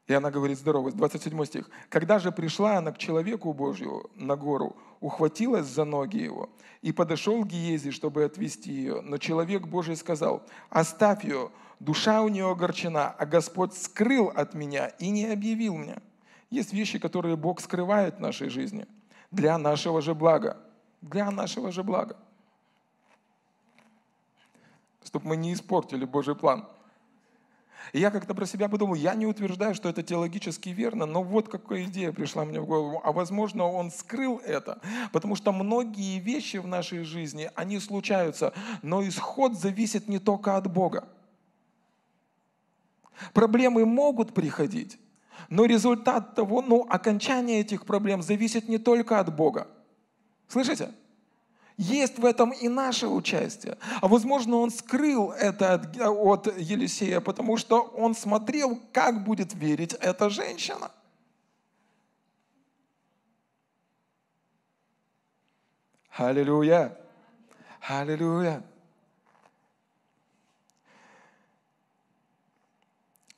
[0.08, 1.70] И она говорит, здорово, 27 стих.
[1.90, 6.50] «Когда же пришла она к человеку Божью на гору, ухватилась за ноги его
[6.82, 9.02] и подошел к Гиези, чтобы отвести ее.
[9.02, 14.88] Но человек Божий сказал, оставь ее, душа у нее огорчена, а Господь скрыл от меня
[14.88, 16.02] и не объявил мне».
[16.50, 18.86] Есть вещи, которые Бог скрывает в нашей жизни
[19.32, 20.58] для нашего же блага.
[21.02, 22.16] Для нашего же блага.
[25.04, 26.68] Чтобы мы не испортили Божий план.
[27.92, 31.50] И я как-то про себя подумал, я не утверждаю, что это теологически верно, но вот
[31.50, 33.02] какая идея пришла мне в голову.
[33.04, 34.80] А возможно, он скрыл это,
[35.12, 40.72] потому что многие вещи в нашей жизни, они случаются, но исход зависит не только от
[40.72, 41.08] Бога.
[43.34, 44.98] Проблемы могут приходить,
[45.50, 49.68] но результат того, ну, окончание этих проблем зависит не только от Бога.
[50.48, 50.92] Слышите?
[51.78, 53.78] Есть в этом и наше участие.
[54.02, 59.94] А возможно, он скрыл это от, от Елисея, потому что он смотрел, как будет верить
[59.94, 60.92] эта женщина.
[66.12, 66.96] Аллилуйя!
[67.82, 68.64] Аллилуйя!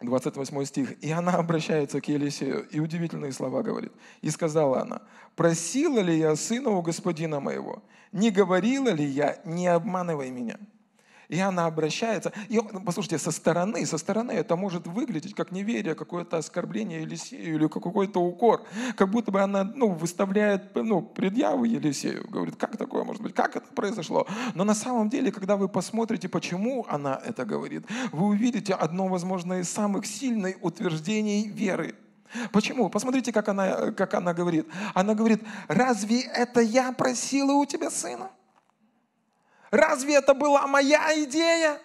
[0.06, 1.04] 28 стих.
[1.04, 3.92] «И она обращается к Елисею, и удивительные слова говорит.
[4.22, 5.02] И сказала она,
[5.36, 7.84] просила ли я сына у господина моего?
[8.12, 10.58] Не говорила ли я, не обманывай меня?»
[11.30, 12.32] И она обращается.
[12.50, 17.68] И, послушайте, со стороны, со стороны это может выглядеть как неверие, какое-то оскорбление Елисею или
[17.68, 18.66] какой-то укор.
[18.96, 22.28] Как будто бы она ну, выставляет ну, предъявы Елисею.
[22.30, 23.34] Говорит, как такое может быть?
[23.34, 24.28] Как это произошло?
[24.54, 29.60] Но на самом деле, когда вы посмотрите, почему она это говорит, вы увидите одно, возможно,
[29.60, 31.96] из самых сильных утверждений веры.
[32.52, 32.90] Почему?
[32.90, 34.68] Посмотрите, как она, как она говорит.
[34.94, 38.30] Она говорит, разве это я просила у тебя сына?
[39.76, 41.82] Разве это была моя идея?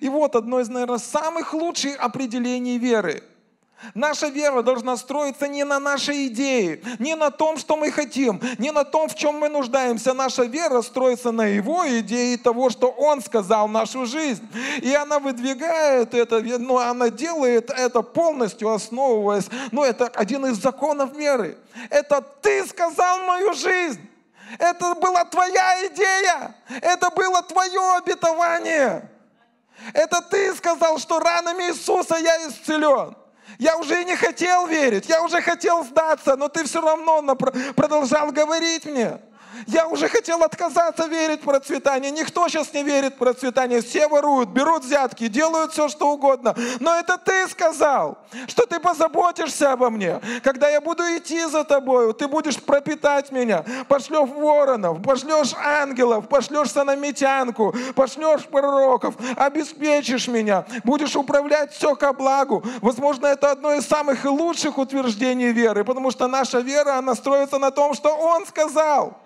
[0.00, 3.22] И вот одно из, наверное, самых лучших определений веры.
[3.94, 8.70] Наша вера должна строиться не на нашей идее, не на том, что мы хотим, не
[8.70, 10.12] на том, в чем мы нуждаемся.
[10.12, 14.46] Наша вера строится на Его идее того, что Он сказал в нашу жизнь.
[14.82, 19.48] И она выдвигает это, но она делает это полностью основываясь.
[19.72, 21.56] Ну, это один из законов веры.
[21.88, 24.00] Это Ты сказал мою жизнь.
[24.58, 26.54] Это была твоя идея.
[26.68, 29.10] Это было твое обетование.
[29.92, 33.16] Это ты сказал, что ранами Иисуса я исцелен.
[33.58, 38.32] Я уже и не хотел верить, я уже хотел сдаться, но ты все равно продолжал
[38.32, 39.20] говорить мне.
[39.66, 42.10] Я уже хотел отказаться верить в процветание.
[42.10, 43.80] Никто сейчас не верит в процветание.
[43.80, 46.54] Все воруют, берут взятки, делают все, что угодно.
[46.80, 50.20] Но это ты сказал, что ты позаботишься обо мне.
[50.42, 53.64] Когда я буду идти за тобою, ты будешь пропитать меня.
[53.88, 62.64] Пошлешь воронов, пошлешь ангелов, пошлешь санамитянку, пошлешь пророков, обеспечишь меня, будешь управлять все ко благу.
[62.80, 67.70] Возможно, это одно из самых лучших утверждений веры, потому что наша вера, она строится на
[67.70, 69.16] том, что Он сказал.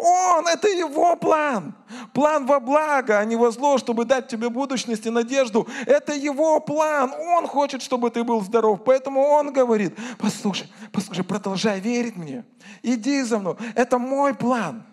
[0.00, 1.74] Он, это его план.
[2.14, 5.68] План во благо, а не во зло, чтобы дать тебе будущность и надежду.
[5.86, 7.12] Это его план.
[7.12, 8.80] Он хочет, чтобы ты был здоров.
[8.84, 12.44] Поэтому он говорит, послушай, послушай, продолжай верить мне.
[12.82, 13.56] Иди за мной.
[13.74, 14.84] Это мой план.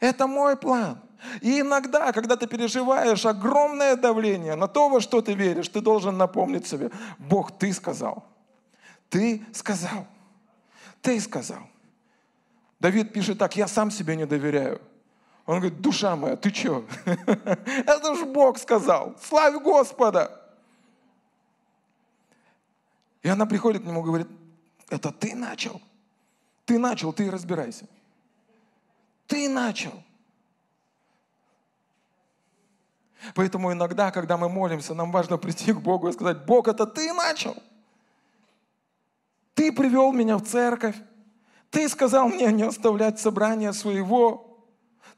[0.00, 1.00] Это мой план.
[1.42, 6.16] И иногда, когда ты переживаешь огромное давление на то, во что ты веришь, ты должен
[6.16, 8.24] напомнить себе, Бог, ты сказал.
[9.10, 10.06] Ты сказал.
[11.02, 11.69] Ты сказал.
[12.80, 14.80] Давид пишет так, я сам себе не доверяю.
[15.46, 16.86] Он говорит, душа моя, ты что?
[17.04, 20.40] Это же Бог сказал, славь Господа.
[23.22, 24.28] И она приходит к нему и говорит,
[24.88, 25.80] это ты начал.
[26.64, 27.86] Ты начал, ты разбирайся.
[29.26, 29.92] Ты начал.
[33.34, 37.12] Поэтому иногда, когда мы молимся, нам важно прийти к Богу и сказать, Бог, это ты
[37.12, 37.56] начал.
[39.54, 40.96] Ты привел меня в церковь.
[41.70, 44.46] Ты сказал мне не оставлять собрания своего.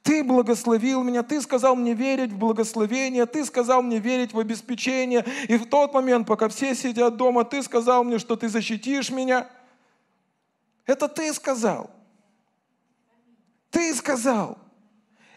[0.03, 5.25] Ты благословил меня, Ты сказал мне верить в благословение, Ты сказал мне верить в обеспечение.
[5.49, 9.49] И в тот момент, пока все сидят дома, Ты сказал мне, что Ты защитишь меня.
[10.85, 11.91] Это Ты сказал.
[13.71, 14.59] Ты сказал.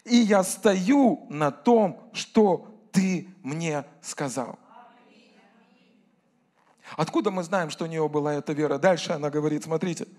[0.04, 4.58] И я стою на том, что Ты мне сказал.
[6.96, 8.78] Откуда мы знаем, что у нее была эта вера?
[8.78, 10.06] Дальше она говорит, смотрите–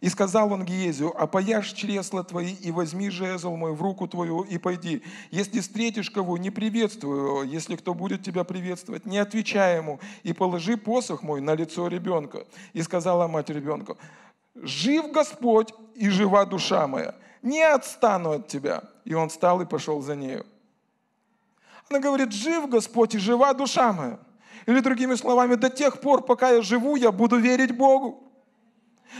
[0.00, 4.58] и сказал он Гиезию, опояшь чресла твои и возьми жезл мой в руку твою и
[4.58, 5.02] пойди.
[5.30, 7.42] Если встретишь кого, не приветствуй его.
[7.42, 10.00] Если кто будет тебя приветствовать, не отвечай ему.
[10.22, 12.46] И положи посох мой на лицо ребенка.
[12.72, 13.96] И сказала мать ребенку,
[14.54, 17.14] жив Господь и жива душа моя.
[17.42, 18.82] Не отстану от тебя.
[19.04, 20.44] И он встал и пошел за нею.
[21.88, 24.18] Она говорит, жив Господь и жива душа моя.
[24.66, 28.25] Или другими словами, до тех пор, пока я живу, я буду верить Богу.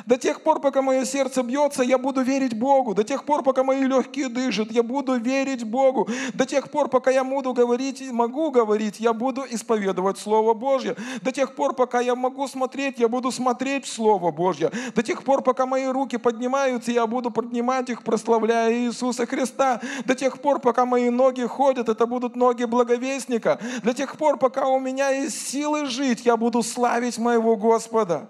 [0.05, 2.95] До тех пор, пока мое сердце бьется, я буду верить Богу.
[2.95, 6.09] До тех пор, пока мои легкие дышат, я буду верить Богу.
[6.34, 10.97] До тех пор, пока я буду говорить, могу говорить, я буду исповедовать Слово Божье.
[11.22, 14.70] До тех пор, пока я могу смотреть, я буду смотреть Слово Божье.
[14.95, 19.80] До тех пор, пока мои руки поднимаются, я буду поднимать их, прославляя Иисуса Христа.
[20.05, 23.59] До тех пор, пока мои ноги ходят, это будут ноги благовестника.
[23.82, 28.28] До тех пор, пока у меня есть силы жить, я буду славить моего Господа.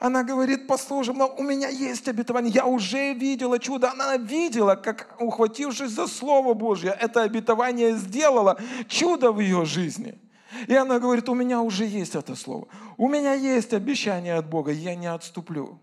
[0.00, 3.92] Она говорит, послушай, но у меня есть обетование, я уже видела чудо.
[3.92, 10.18] Она видела, как, ухватившись за Слово Божье, это обетование сделало чудо в ее жизни.
[10.66, 12.66] И она говорит, у меня уже есть это слово.
[12.96, 15.78] У меня есть обещание от Бога, я не отступлю.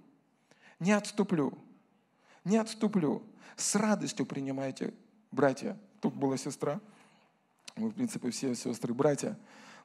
[0.79, 1.53] Не отступлю.
[2.43, 3.21] Не отступлю.
[3.55, 4.93] С радостью принимайте,
[5.31, 5.77] братья.
[6.01, 6.81] Тут была сестра.
[7.75, 9.37] Мы, в принципе, все сестры, братья.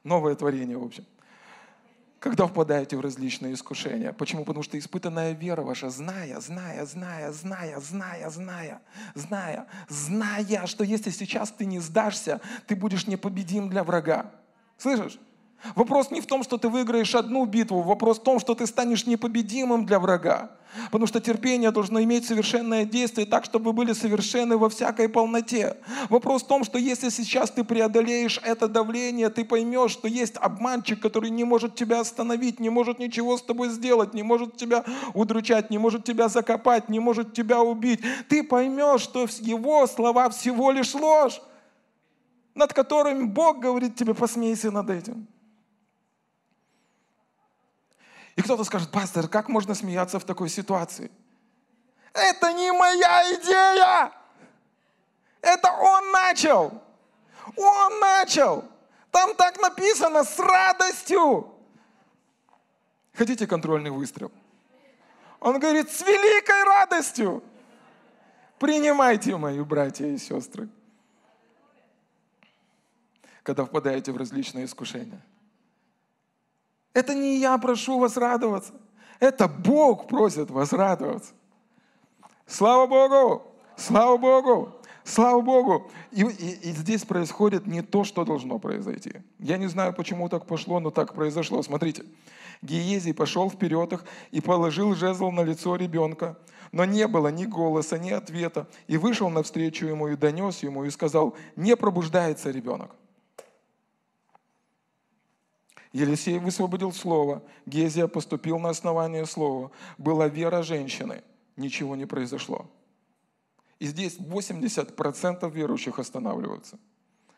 [0.03, 1.05] Новое творение, в общем
[2.23, 4.13] когда впадаете в различные искушения.
[4.13, 4.45] Почему?
[4.45, 8.81] Потому что испытанная вера ваша, зная, зная, зная, зная, зная, зная,
[9.13, 14.31] зная, зная, что если сейчас ты не сдашься, ты будешь непобедим для врага.
[14.77, 15.19] Слышишь?
[15.75, 19.05] Вопрос не в том, что ты выиграешь одну битву, вопрос в том, что ты станешь
[19.05, 20.51] непобедимым для врага.
[20.85, 25.77] Потому что терпение должно иметь совершенное действие так, чтобы вы были совершенны во всякой полноте.
[26.09, 30.99] Вопрос в том, что если сейчас ты преодолеешь это давление, ты поймешь, что есть обманщик,
[30.99, 34.83] который не может тебя остановить, не может ничего с тобой сделать, не может тебя
[35.13, 38.01] удручать, не может тебя закопать, не может тебя убить.
[38.27, 41.39] Ты поймешь, что его слова всего лишь ложь,
[42.55, 45.27] над которыми Бог говорит тебе, посмейся над этим.
[48.35, 51.11] И кто-то скажет, пастор, как можно смеяться в такой ситуации?
[52.13, 54.11] Это не моя идея!
[55.41, 56.81] Это он начал!
[57.55, 58.65] Он начал!
[59.11, 61.53] Там так написано с радостью!
[63.13, 64.31] Хотите контрольный выстрел?
[65.39, 67.43] Он говорит, с великой радостью!
[68.57, 70.69] Принимайте, мои братья и сестры,
[73.43, 75.21] когда впадаете в различные искушения–
[76.93, 78.73] это не я прошу вас радоваться.
[79.19, 81.33] Это Бог просит вас радоваться.
[82.45, 83.43] Слава Богу!
[83.77, 84.75] Слава Богу!
[85.03, 85.91] Слава Богу!
[86.11, 89.21] И, и, и здесь происходит не то, что должно произойти.
[89.39, 91.61] Я не знаю, почему так пошло, но так произошло.
[91.63, 92.03] Смотрите.
[92.61, 96.37] Гиезий пошел вперед их и положил жезл на лицо ребенка.
[96.71, 98.67] Но не было ни голоса, ни ответа.
[98.87, 102.95] И вышел навстречу ему и донес ему и сказал, не пробуждается ребенок.
[105.93, 109.71] Елисей высвободил слово, Гезия поступил на основании слова.
[109.99, 111.23] Была вера женщины,
[111.55, 112.69] ничего не произошло.
[113.77, 116.79] И здесь 80% верующих останавливаются.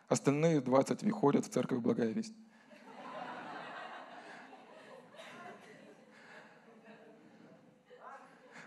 [0.08, 2.32] Остальные 20 выходят в церковь Благая Весть.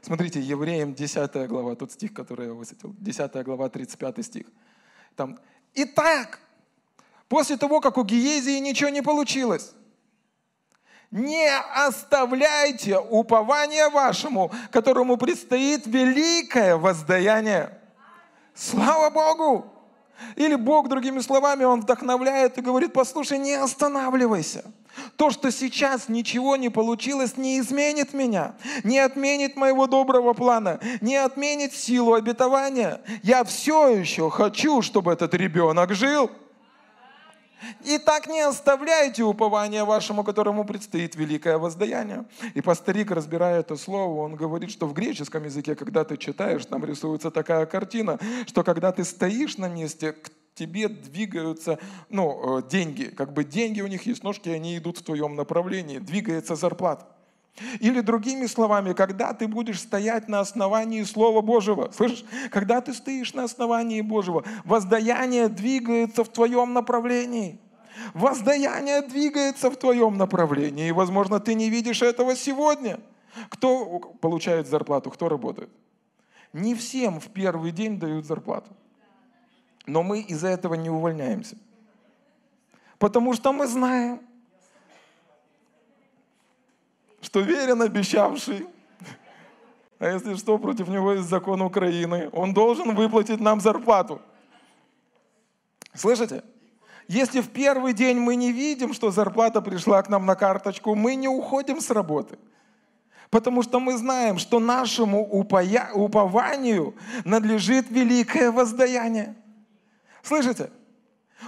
[0.01, 4.47] Смотрите, Евреям 10 глава, тот стих, который я высветил, 10 глава, 35 стих.
[5.15, 5.39] Там,
[5.73, 6.39] Итак,
[7.27, 9.73] после того, как у Гиезии ничего не получилось,
[11.12, 17.78] не оставляйте упования вашему, которому предстоит великое воздаяние.
[18.53, 19.74] Слава Богу!
[20.36, 24.66] Или Бог, другими словами, Он вдохновляет и говорит, послушай, не останавливайся.
[25.16, 31.16] То, что сейчас ничего не получилось, не изменит меня, не отменит моего доброго плана, не
[31.16, 33.01] отменит силу обетования.
[33.24, 36.30] Я все еще хочу, чтобы этот ребенок жил.
[37.84, 42.26] И так не оставляйте упования вашему, которому предстоит великое воздаяние.
[42.53, 46.86] И пасторик, разбирая это слово, он говорит, что в греческом языке, когда ты читаешь, там
[46.86, 51.80] рисуется такая картина, что когда ты стоишь на месте, к тебе двигаются
[52.10, 53.05] ну, э, деньги.
[53.05, 55.99] Как бы деньги у них есть, ножки, они идут в твоем направлении.
[55.99, 57.07] Двигается зарплата.
[57.79, 62.23] Или другими словами, когда ты будешь стоять на основании Слова Божьего, слышишь?
[62.51, 67.59] Когда ты стоишь на основании Божьего, воздаяние двигается в твоем направлении.
[68.13, 70.87] Воздаяние двигается в твоем направлении.
[70.87, 72.99] И, возможно, ты не видишь этого сегодня.
[73.49, 75.69] Кто получает зарплату, кто работает?
[76.53, 78.71] Не всем в первый день дают зарплату.
[79.85, 81.57] Но мы из-за этого не увольняемся.
[82.97, 84.21] Потому что мы знаем,
[87.22, 88.67] что верен обещавший,
[89.99, 94.22] а если что, против него есть закон Украины, он должен выплатить нам зарплату.
[95.93, 96.43] Слышите?
[97.07, 101.15] Если в первый день мы не видим, что зарплата пришла к нам на карточку, мы
[101.15, 102.38] не уходим с работы.
[103.30, 106.95] Потому что мы знаем, что нашему упованию
[107.26, 109.36] надлежит великое воздаяние.
[110.24, 110.72] Слышите?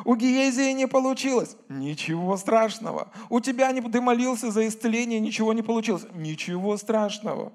[0.05, 1.55] У Гиезии не получилось.
[1.69, 3.11] Ничего страшного.
[3.29, 6.05] У тебя не, ты молился за исцеление, ничего не получилось.
[6.13, 7.51] Ничего страшного.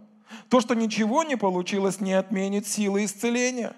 [0.49, 3.75] То, что ничего не получилось, не отменит силы исцеления.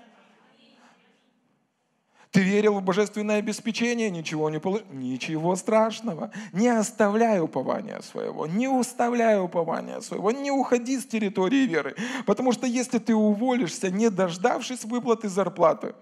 [2.30, 4.92] Ты верил в божественное обеспечение, ничего не получилось.
[4.92, 6.30] Ничего страшного.
[6.52, 11.96] Не оставляй упования своего, не уставляй упования своего, не уходи с территории веры.
[12.26, 15.94] Потому что если ты уволишься, не дождавшись выплаты зарплаты,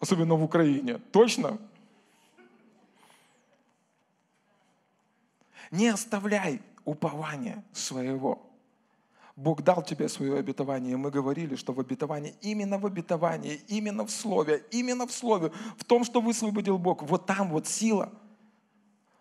[0.00, 0.98] особенно в Украине.
[1.12, 1.58] Точно?
[5.70, 8.42] Не оставляй упования своего.
[9.36, 10.96] Бог дал тебе свое обетование.
[10.96, 15.84] Мы говорили, что в обетовании, именно в обетовании, именно в слове, именно в слове, в
[15.84, 18.12] том, что высвободил Бог, вот там вот сила.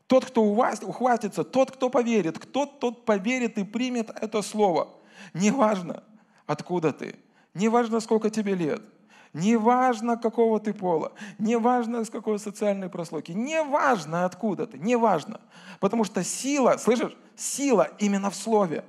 [0.07, 4.89] Тот, кто ухватится, тот, кто поверит, кто тот поверит и примет это слово.
[5.35, 6.03] Неважно,
[6.47, 7.15] откуда ты,
[7.53, 8.81] неважно, сколько тебе лет–
[9.33, 15.39] Неважно, какого ты пола, неважно, с какой социальной прослойки, неважно, откуда ты, неважно.
[15.79, 18.83] Потому что сила, слышишь, сила именно в слове.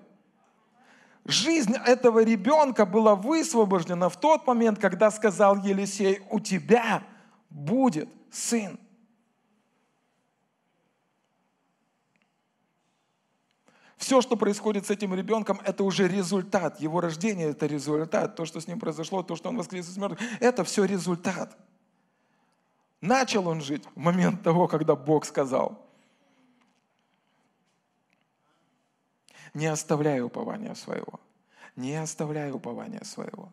[1.26, 7.02] Жизнь этого ребенка была высвобождена в тот момент, когда сказал Елисей, у тебя
[7.50, 8.78] будет сын.
[14.00, 16.80] Все, что происходит с этим ребенком, это уже результат.
[16.80, 18.34] Его рождение– это результат.
[18.34, 21.54] То, что с ним произошло, то, что он воскрес из мертвых– это все результат.
[23.02, 25.86] Начал он жить в момент того, когда Бог сказал.
[29.52, 31.20] Не оставляй упования своего.
[31.76, 33.50] Не оставляй упования своего.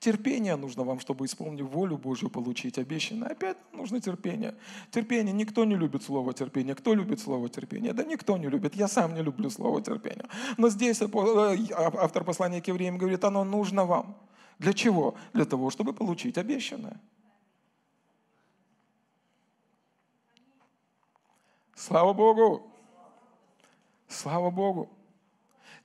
[0.00, 3.28] Терпение нужно вам, чтобы исполнить волю Божью, получить обещанное.
[3.28, 4.54] Опять нужно терпение.
[4.90, 5.34] Терпение.
[5.34, 6.74] Никто не любит слово терпение.
[6.74, 7.92] Кто любит слово терпение?
[7.92, 8.74] Да никто не любит.
[8.74, 10.24] Я сам не люблю слово терпение.
[10.56, 14.16] Но здесь э, а, автор послания к евреям говорит, оно нужно вам.
[14.58, 15.16] Для чего?
[15.34, 16.98] Для того, чтобы получить обещанное.
[21.74, 22.72] Слава Богу!
[24.08, 24.88] Слава Богу!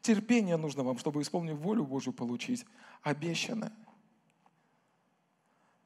[0.01, 2.65] Терпение нужно вам, чтобы исполнить волю Божью, получить
[3.03, 3.73] обещанное.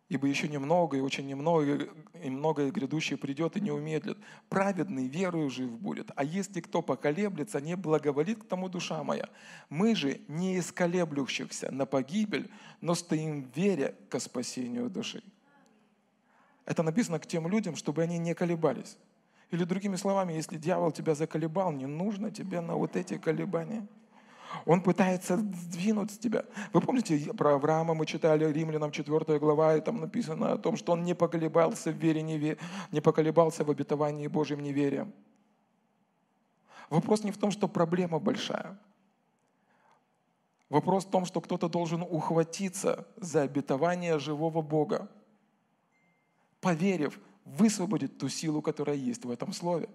[0.09, 1.87] Ибо еще немного, и очень немного,
[2.23, 4.17] и многое грядущее придет, и не умедлит.
[4.49, 6.09] Праведный верою жив будет.
[6.15, 9.29] А если кто поколеблется, не благоволит к тому душа моя.
[9.69, 12.49] Мы же не из колеблющихся на погибель,
[12.81, 15.23] но стоим в вере ко спасению души.
[16.65, 18.97] Это написано к тем людям, чтобы они не колебались.
[19.51, 23.87] Или другими словами, если дьявол тебя заколебал, не нужно тебе на вот эти колебания–
[24.65, 26.45] он пытается сдвинуть с тебя.
[26.73, 30.93] Вы помните про Авраама мы читали Римлянам 4 глава, и там написано о том, что
[30.93, 32.57] он не поколебался в вере, не,
[32.91, 35.13] не поколебался в обетовании Божьем неверием.
[36.89, 38.79] Вопрос не в том, что проблема большая.
[40.69, 45.09] Вопрос в том, что кто-то должен ухватиться за обетование живого Бога,
[46.61, 49.89] поверив, высвободить ту силу, которая есть в этом слове.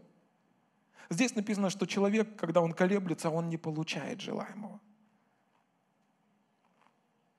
[1.10, 4.80] Здесь написано, что человек, когда он колеблется, он не получает желаемого.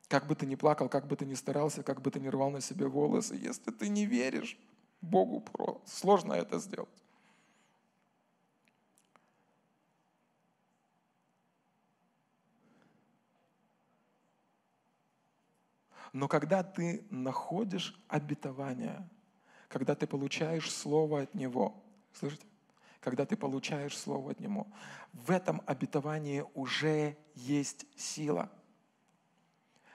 [0.08, 2.52] Как бы ты ни плакал, как бы ты ни старался, как бы ты ни рвал
[2.52, 4.58] на себе волосы, если ты не веришь
[5.02, 5.44] Богу,
[5.86, 6.90] сложно это сделать.
[16.14, 19.10] Но когда ты находишь обетование,
[19.68, 22.46] когда ты получаешь слово от Него, слышите?
[23.06, 24.66] Когда ты получаешь Слово от Него.
[25.14, 28.50] В этом обетовании уже есть сила.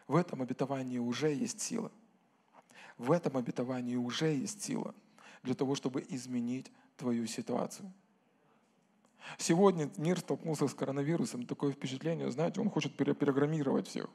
[0.06, 1.90] В этом обетовании уже есть сила.
[2.98, 4.94] В этом обетовании уже есть сила
[5.42, 7.92] для того, чтобы изменить твою ситуацию.
[9.38, 11.46] Сегодня мир столкнулся с коронавирусом.
[11.46, 14.08] Такое впечатление, знаете, он хочет перепрограммировать всех.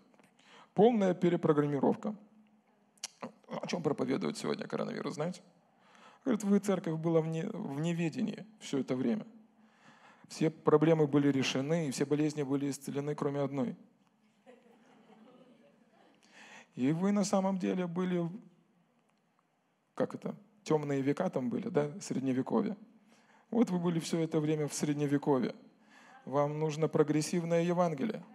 [0.74, 2.16] Полная перепрограммировка.
[3.50, 5.42] О чем проповедует сегодня коронавирус, знаете?
[6.26, 9.28] Говорит, вы, церковь, была в, не, в неведении все это время.
[10.28, 13.76] Все проблемы были решены, и все болезни были исцелены, кроме одной.
[16.74, 18.28] И вы на самом деле были,
[19.94, 22.76] как это, темные века там были, да, средневековье.
[23.52, 25.54] Вот вы были все это время в средневековье.
[26.26, 28.26] Вам нужно прогрессивное Евангелие.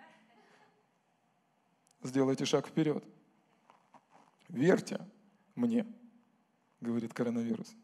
[2.04, 3.04] Сделайте шаг вперед.
[4.48, 5.06] Верьте
[5.56, 5.84] мне,
[6.80, 7.74] говорит коронавирус.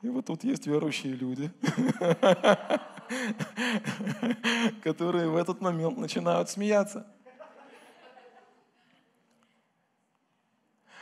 [0.00, 1.50] И вот тут есть верующие люди,
[4.82, 7.06] которые в этот момент начинают смеяться.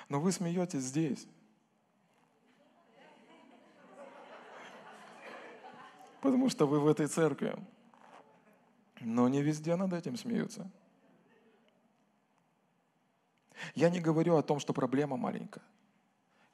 [0.09, 1.29] Но вы смеетесь здесь.
[6.23, 7.55] Потому что вы в этой церкви.
[9.01, 10.71] Но не везде над этим смеются.
[13.77, 15.63] Я не говорю о том, что проблема маленькая.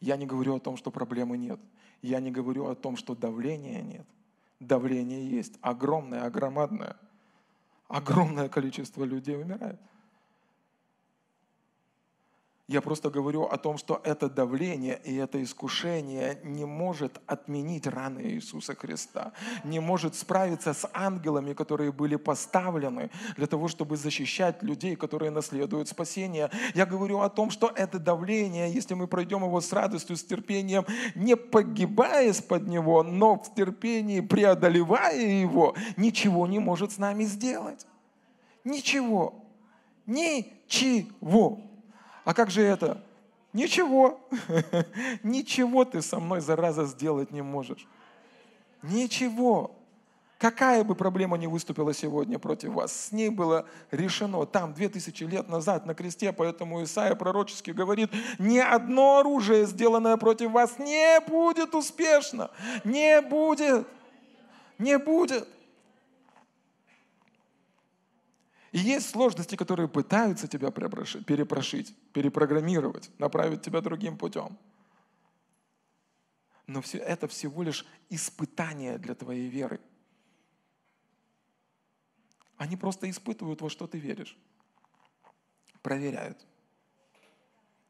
[0.01, 1.61] Я не говорю о том, что проблемы нет.
[2.03, 4.05] Я не говорю о том, что давления нет.
[4.59, 5.57] Давление есть.
[5.61, 6.97] Огромное, огромадное.
[7.87, 9.81] Огромное количество людей умирает.
[12.69, 18.21] Я просто говорю о том, что это давление и это искушение не может отменить раны
[18.21, 19.33] Иисуса Христа,
[19.65, 25.89] не может справиться с ангелами, которые были поставлены для того, чтобы защищать людей, которые наследуют
[25.89, 26.51] спасение.
[26.75, 30.87] Я говорю о том, что это давление, если мы пройдем его с радостью, с терпением,
[31.17, 37.87] не погибая под него, но в терпении преодолевая его, ничего не может с нами сделать.
[38.63, 39.35] Ничего.
[40.07, 41.61] Ничего.
[42.25, 43.03] А как же это?
[43.53, 44.21] Ничего.
[45.23, 47.87] Ничего ты со мной, зараза, сделать не можешь.
[48.83, 49.77] Ничего.
[50.39, 55.23] Какая бы проблема ни выступила сегодня против вас, с ней было решено там, две тысячи
[55.23, 58.11] лет назад на кресте, поэтому Исаия пророчески говорит,
[58.41, 62.51] ни одно оружие, сделанное против вас, не будет успешно.
[62.83, 63.87] Не будет.
[64.79, 65.47] Не будет.
[68.73, 74.59] И есть сложности, которые пытаются тебя перепрошить, перепрограммировать, направить тебя другим путем.
[76.67, 79.79] Но все это всего лишь испытание для твоей веры.
[82.57, 84.39] Они просто испытывают, во что ты веришь.
[85.83, 86.39] Проверяют.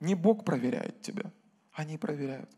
[0.01, 1.31] Не Бог проверяет тебя,
[1.73, 2.51] они проверяют.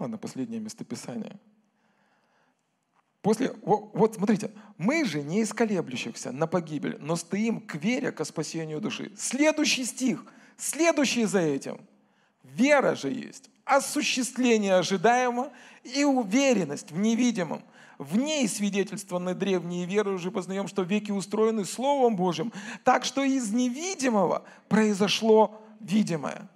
[0.00, 1.36] Ладно, последнее местописание.
[3.20, 8.10] После, вот, вот смотрите, мы же не из колеблющихся на погибель, но стоим к вере,
[8.10, 9.12] к спасению души.
[9.18, 10.24] Следующий стих,
[10.56, 11.82] следующий за этим.
[12.42, 15.52] Вера же есть осуществление ожидаемого
[15.84, 17.62] и уверенность в невидимом.
[17.98, 23.52] В ней свидетельствованы древние веры, уже познаем, что веки устроены Словом Божьим, так что из
[23.52, 26.48] невидимого произошло видимое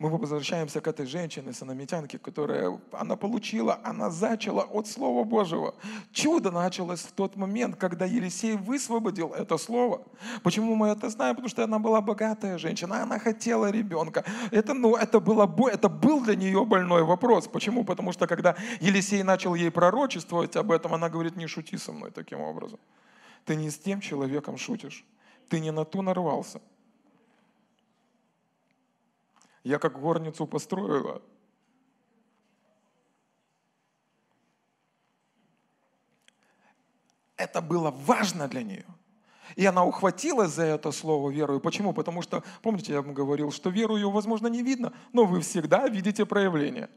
[0.00, 5.74] мы возвращаемся к этой женщине, санамитянке, которая, она получила, она зачала от Слова Божьего.
[6.10, 10.00] Чудо началось в тот момент, когда Елисей высвободил это слово.
[10.42, 11.36] Почему мы это знаем?
[11.36, 14.24] Потому что она была богатая женщина, она хотела ребенка.
[14.50, 17.46] Это, ну, это, было, это был для нее больной вопрос.
[17.46, 17.84] Почему?
[17.84, 22.10] Потому что когда Елисей начал ей пророчествовать об этом, она говорит, не шути со мной
[22.10, 22.80] таким образом.
[23.44, 25.04] Ты не с тем человеком шутишь.
[25.50, 26.62] Ты не на ту нарвался.
[29.64, 31.22] Я как горницу построила.
[37.36, 38.86] Это было важно для нее.
[39.56, 41.60] И она ухватилась за это слово верою.
[41.60, 41.92] Почему?
[41.92, 45.88] Потому что, помните, я вам говорил, что веру ее, возможно, не видно, но вы всегда
[45.88, 46.88] видите проявление.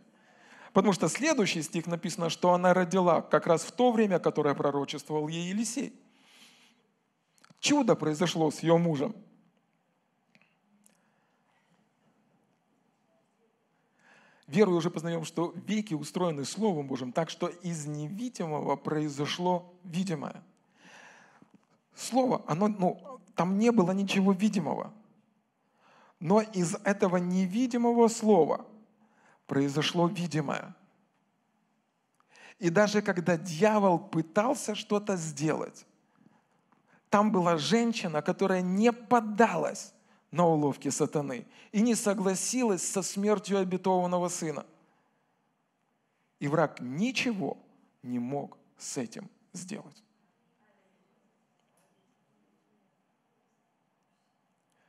[0.72, 5.28] Потому что следующий стих написано, что она родила как раз в то время, которое пророчествовал
[5.28, 5.94] ей Елисей.
[7.60, 9.16] Чудо произошло с ее мужем.
[14.54, 20.44] Верой уже познаем, что веки устроены Словом Божьим, так что из невидимого произошло видимое.
[21.96, 24.94] Слово, оно, ну, там не было ничего видимого.
[26.20, 28.68] Но из этого невидимого слова
[29.48, 30.76] произошло видимое.
[32.60, 35.88] И даже когда дьявол пытался что-то сделать,
[37.10, 39.96] там была женщина, которая не поддалась
[40.34, 44.66] на уловки сатаны и не согласилась со смертью обетованного сына.
[46.40, 47.58] И враг ничего
[48.02, 50.04] не мог с этим сделать.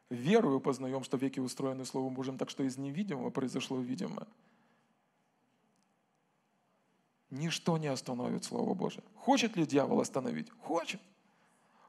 [0.08, 4.26] Верую познаем, что веки устроены Словом Божьим, так что из невидимого произошло видимое.
[7.28, 9.04] Ничто не остановит Слово Божие.
[9.16, 10.50] Хочет ли дьявол остановить?
[10.60, 11.02] Хочет.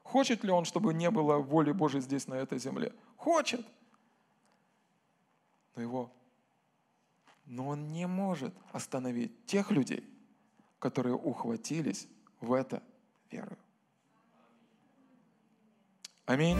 [0.06, 2.92] Хочет ли он, чтобы не было воли Божьей здесь, на этой земле?
[3.16, 3.66] Хочет.
[5.74, 6.10] Но его
[7.46, 10.04] но он не может остановить тех людей,
[10.78, 12.08] которые ухватились
[12.40, 12.82] в это
[13.30, 13.58] верою.
[16.26, 16.58] Аминь.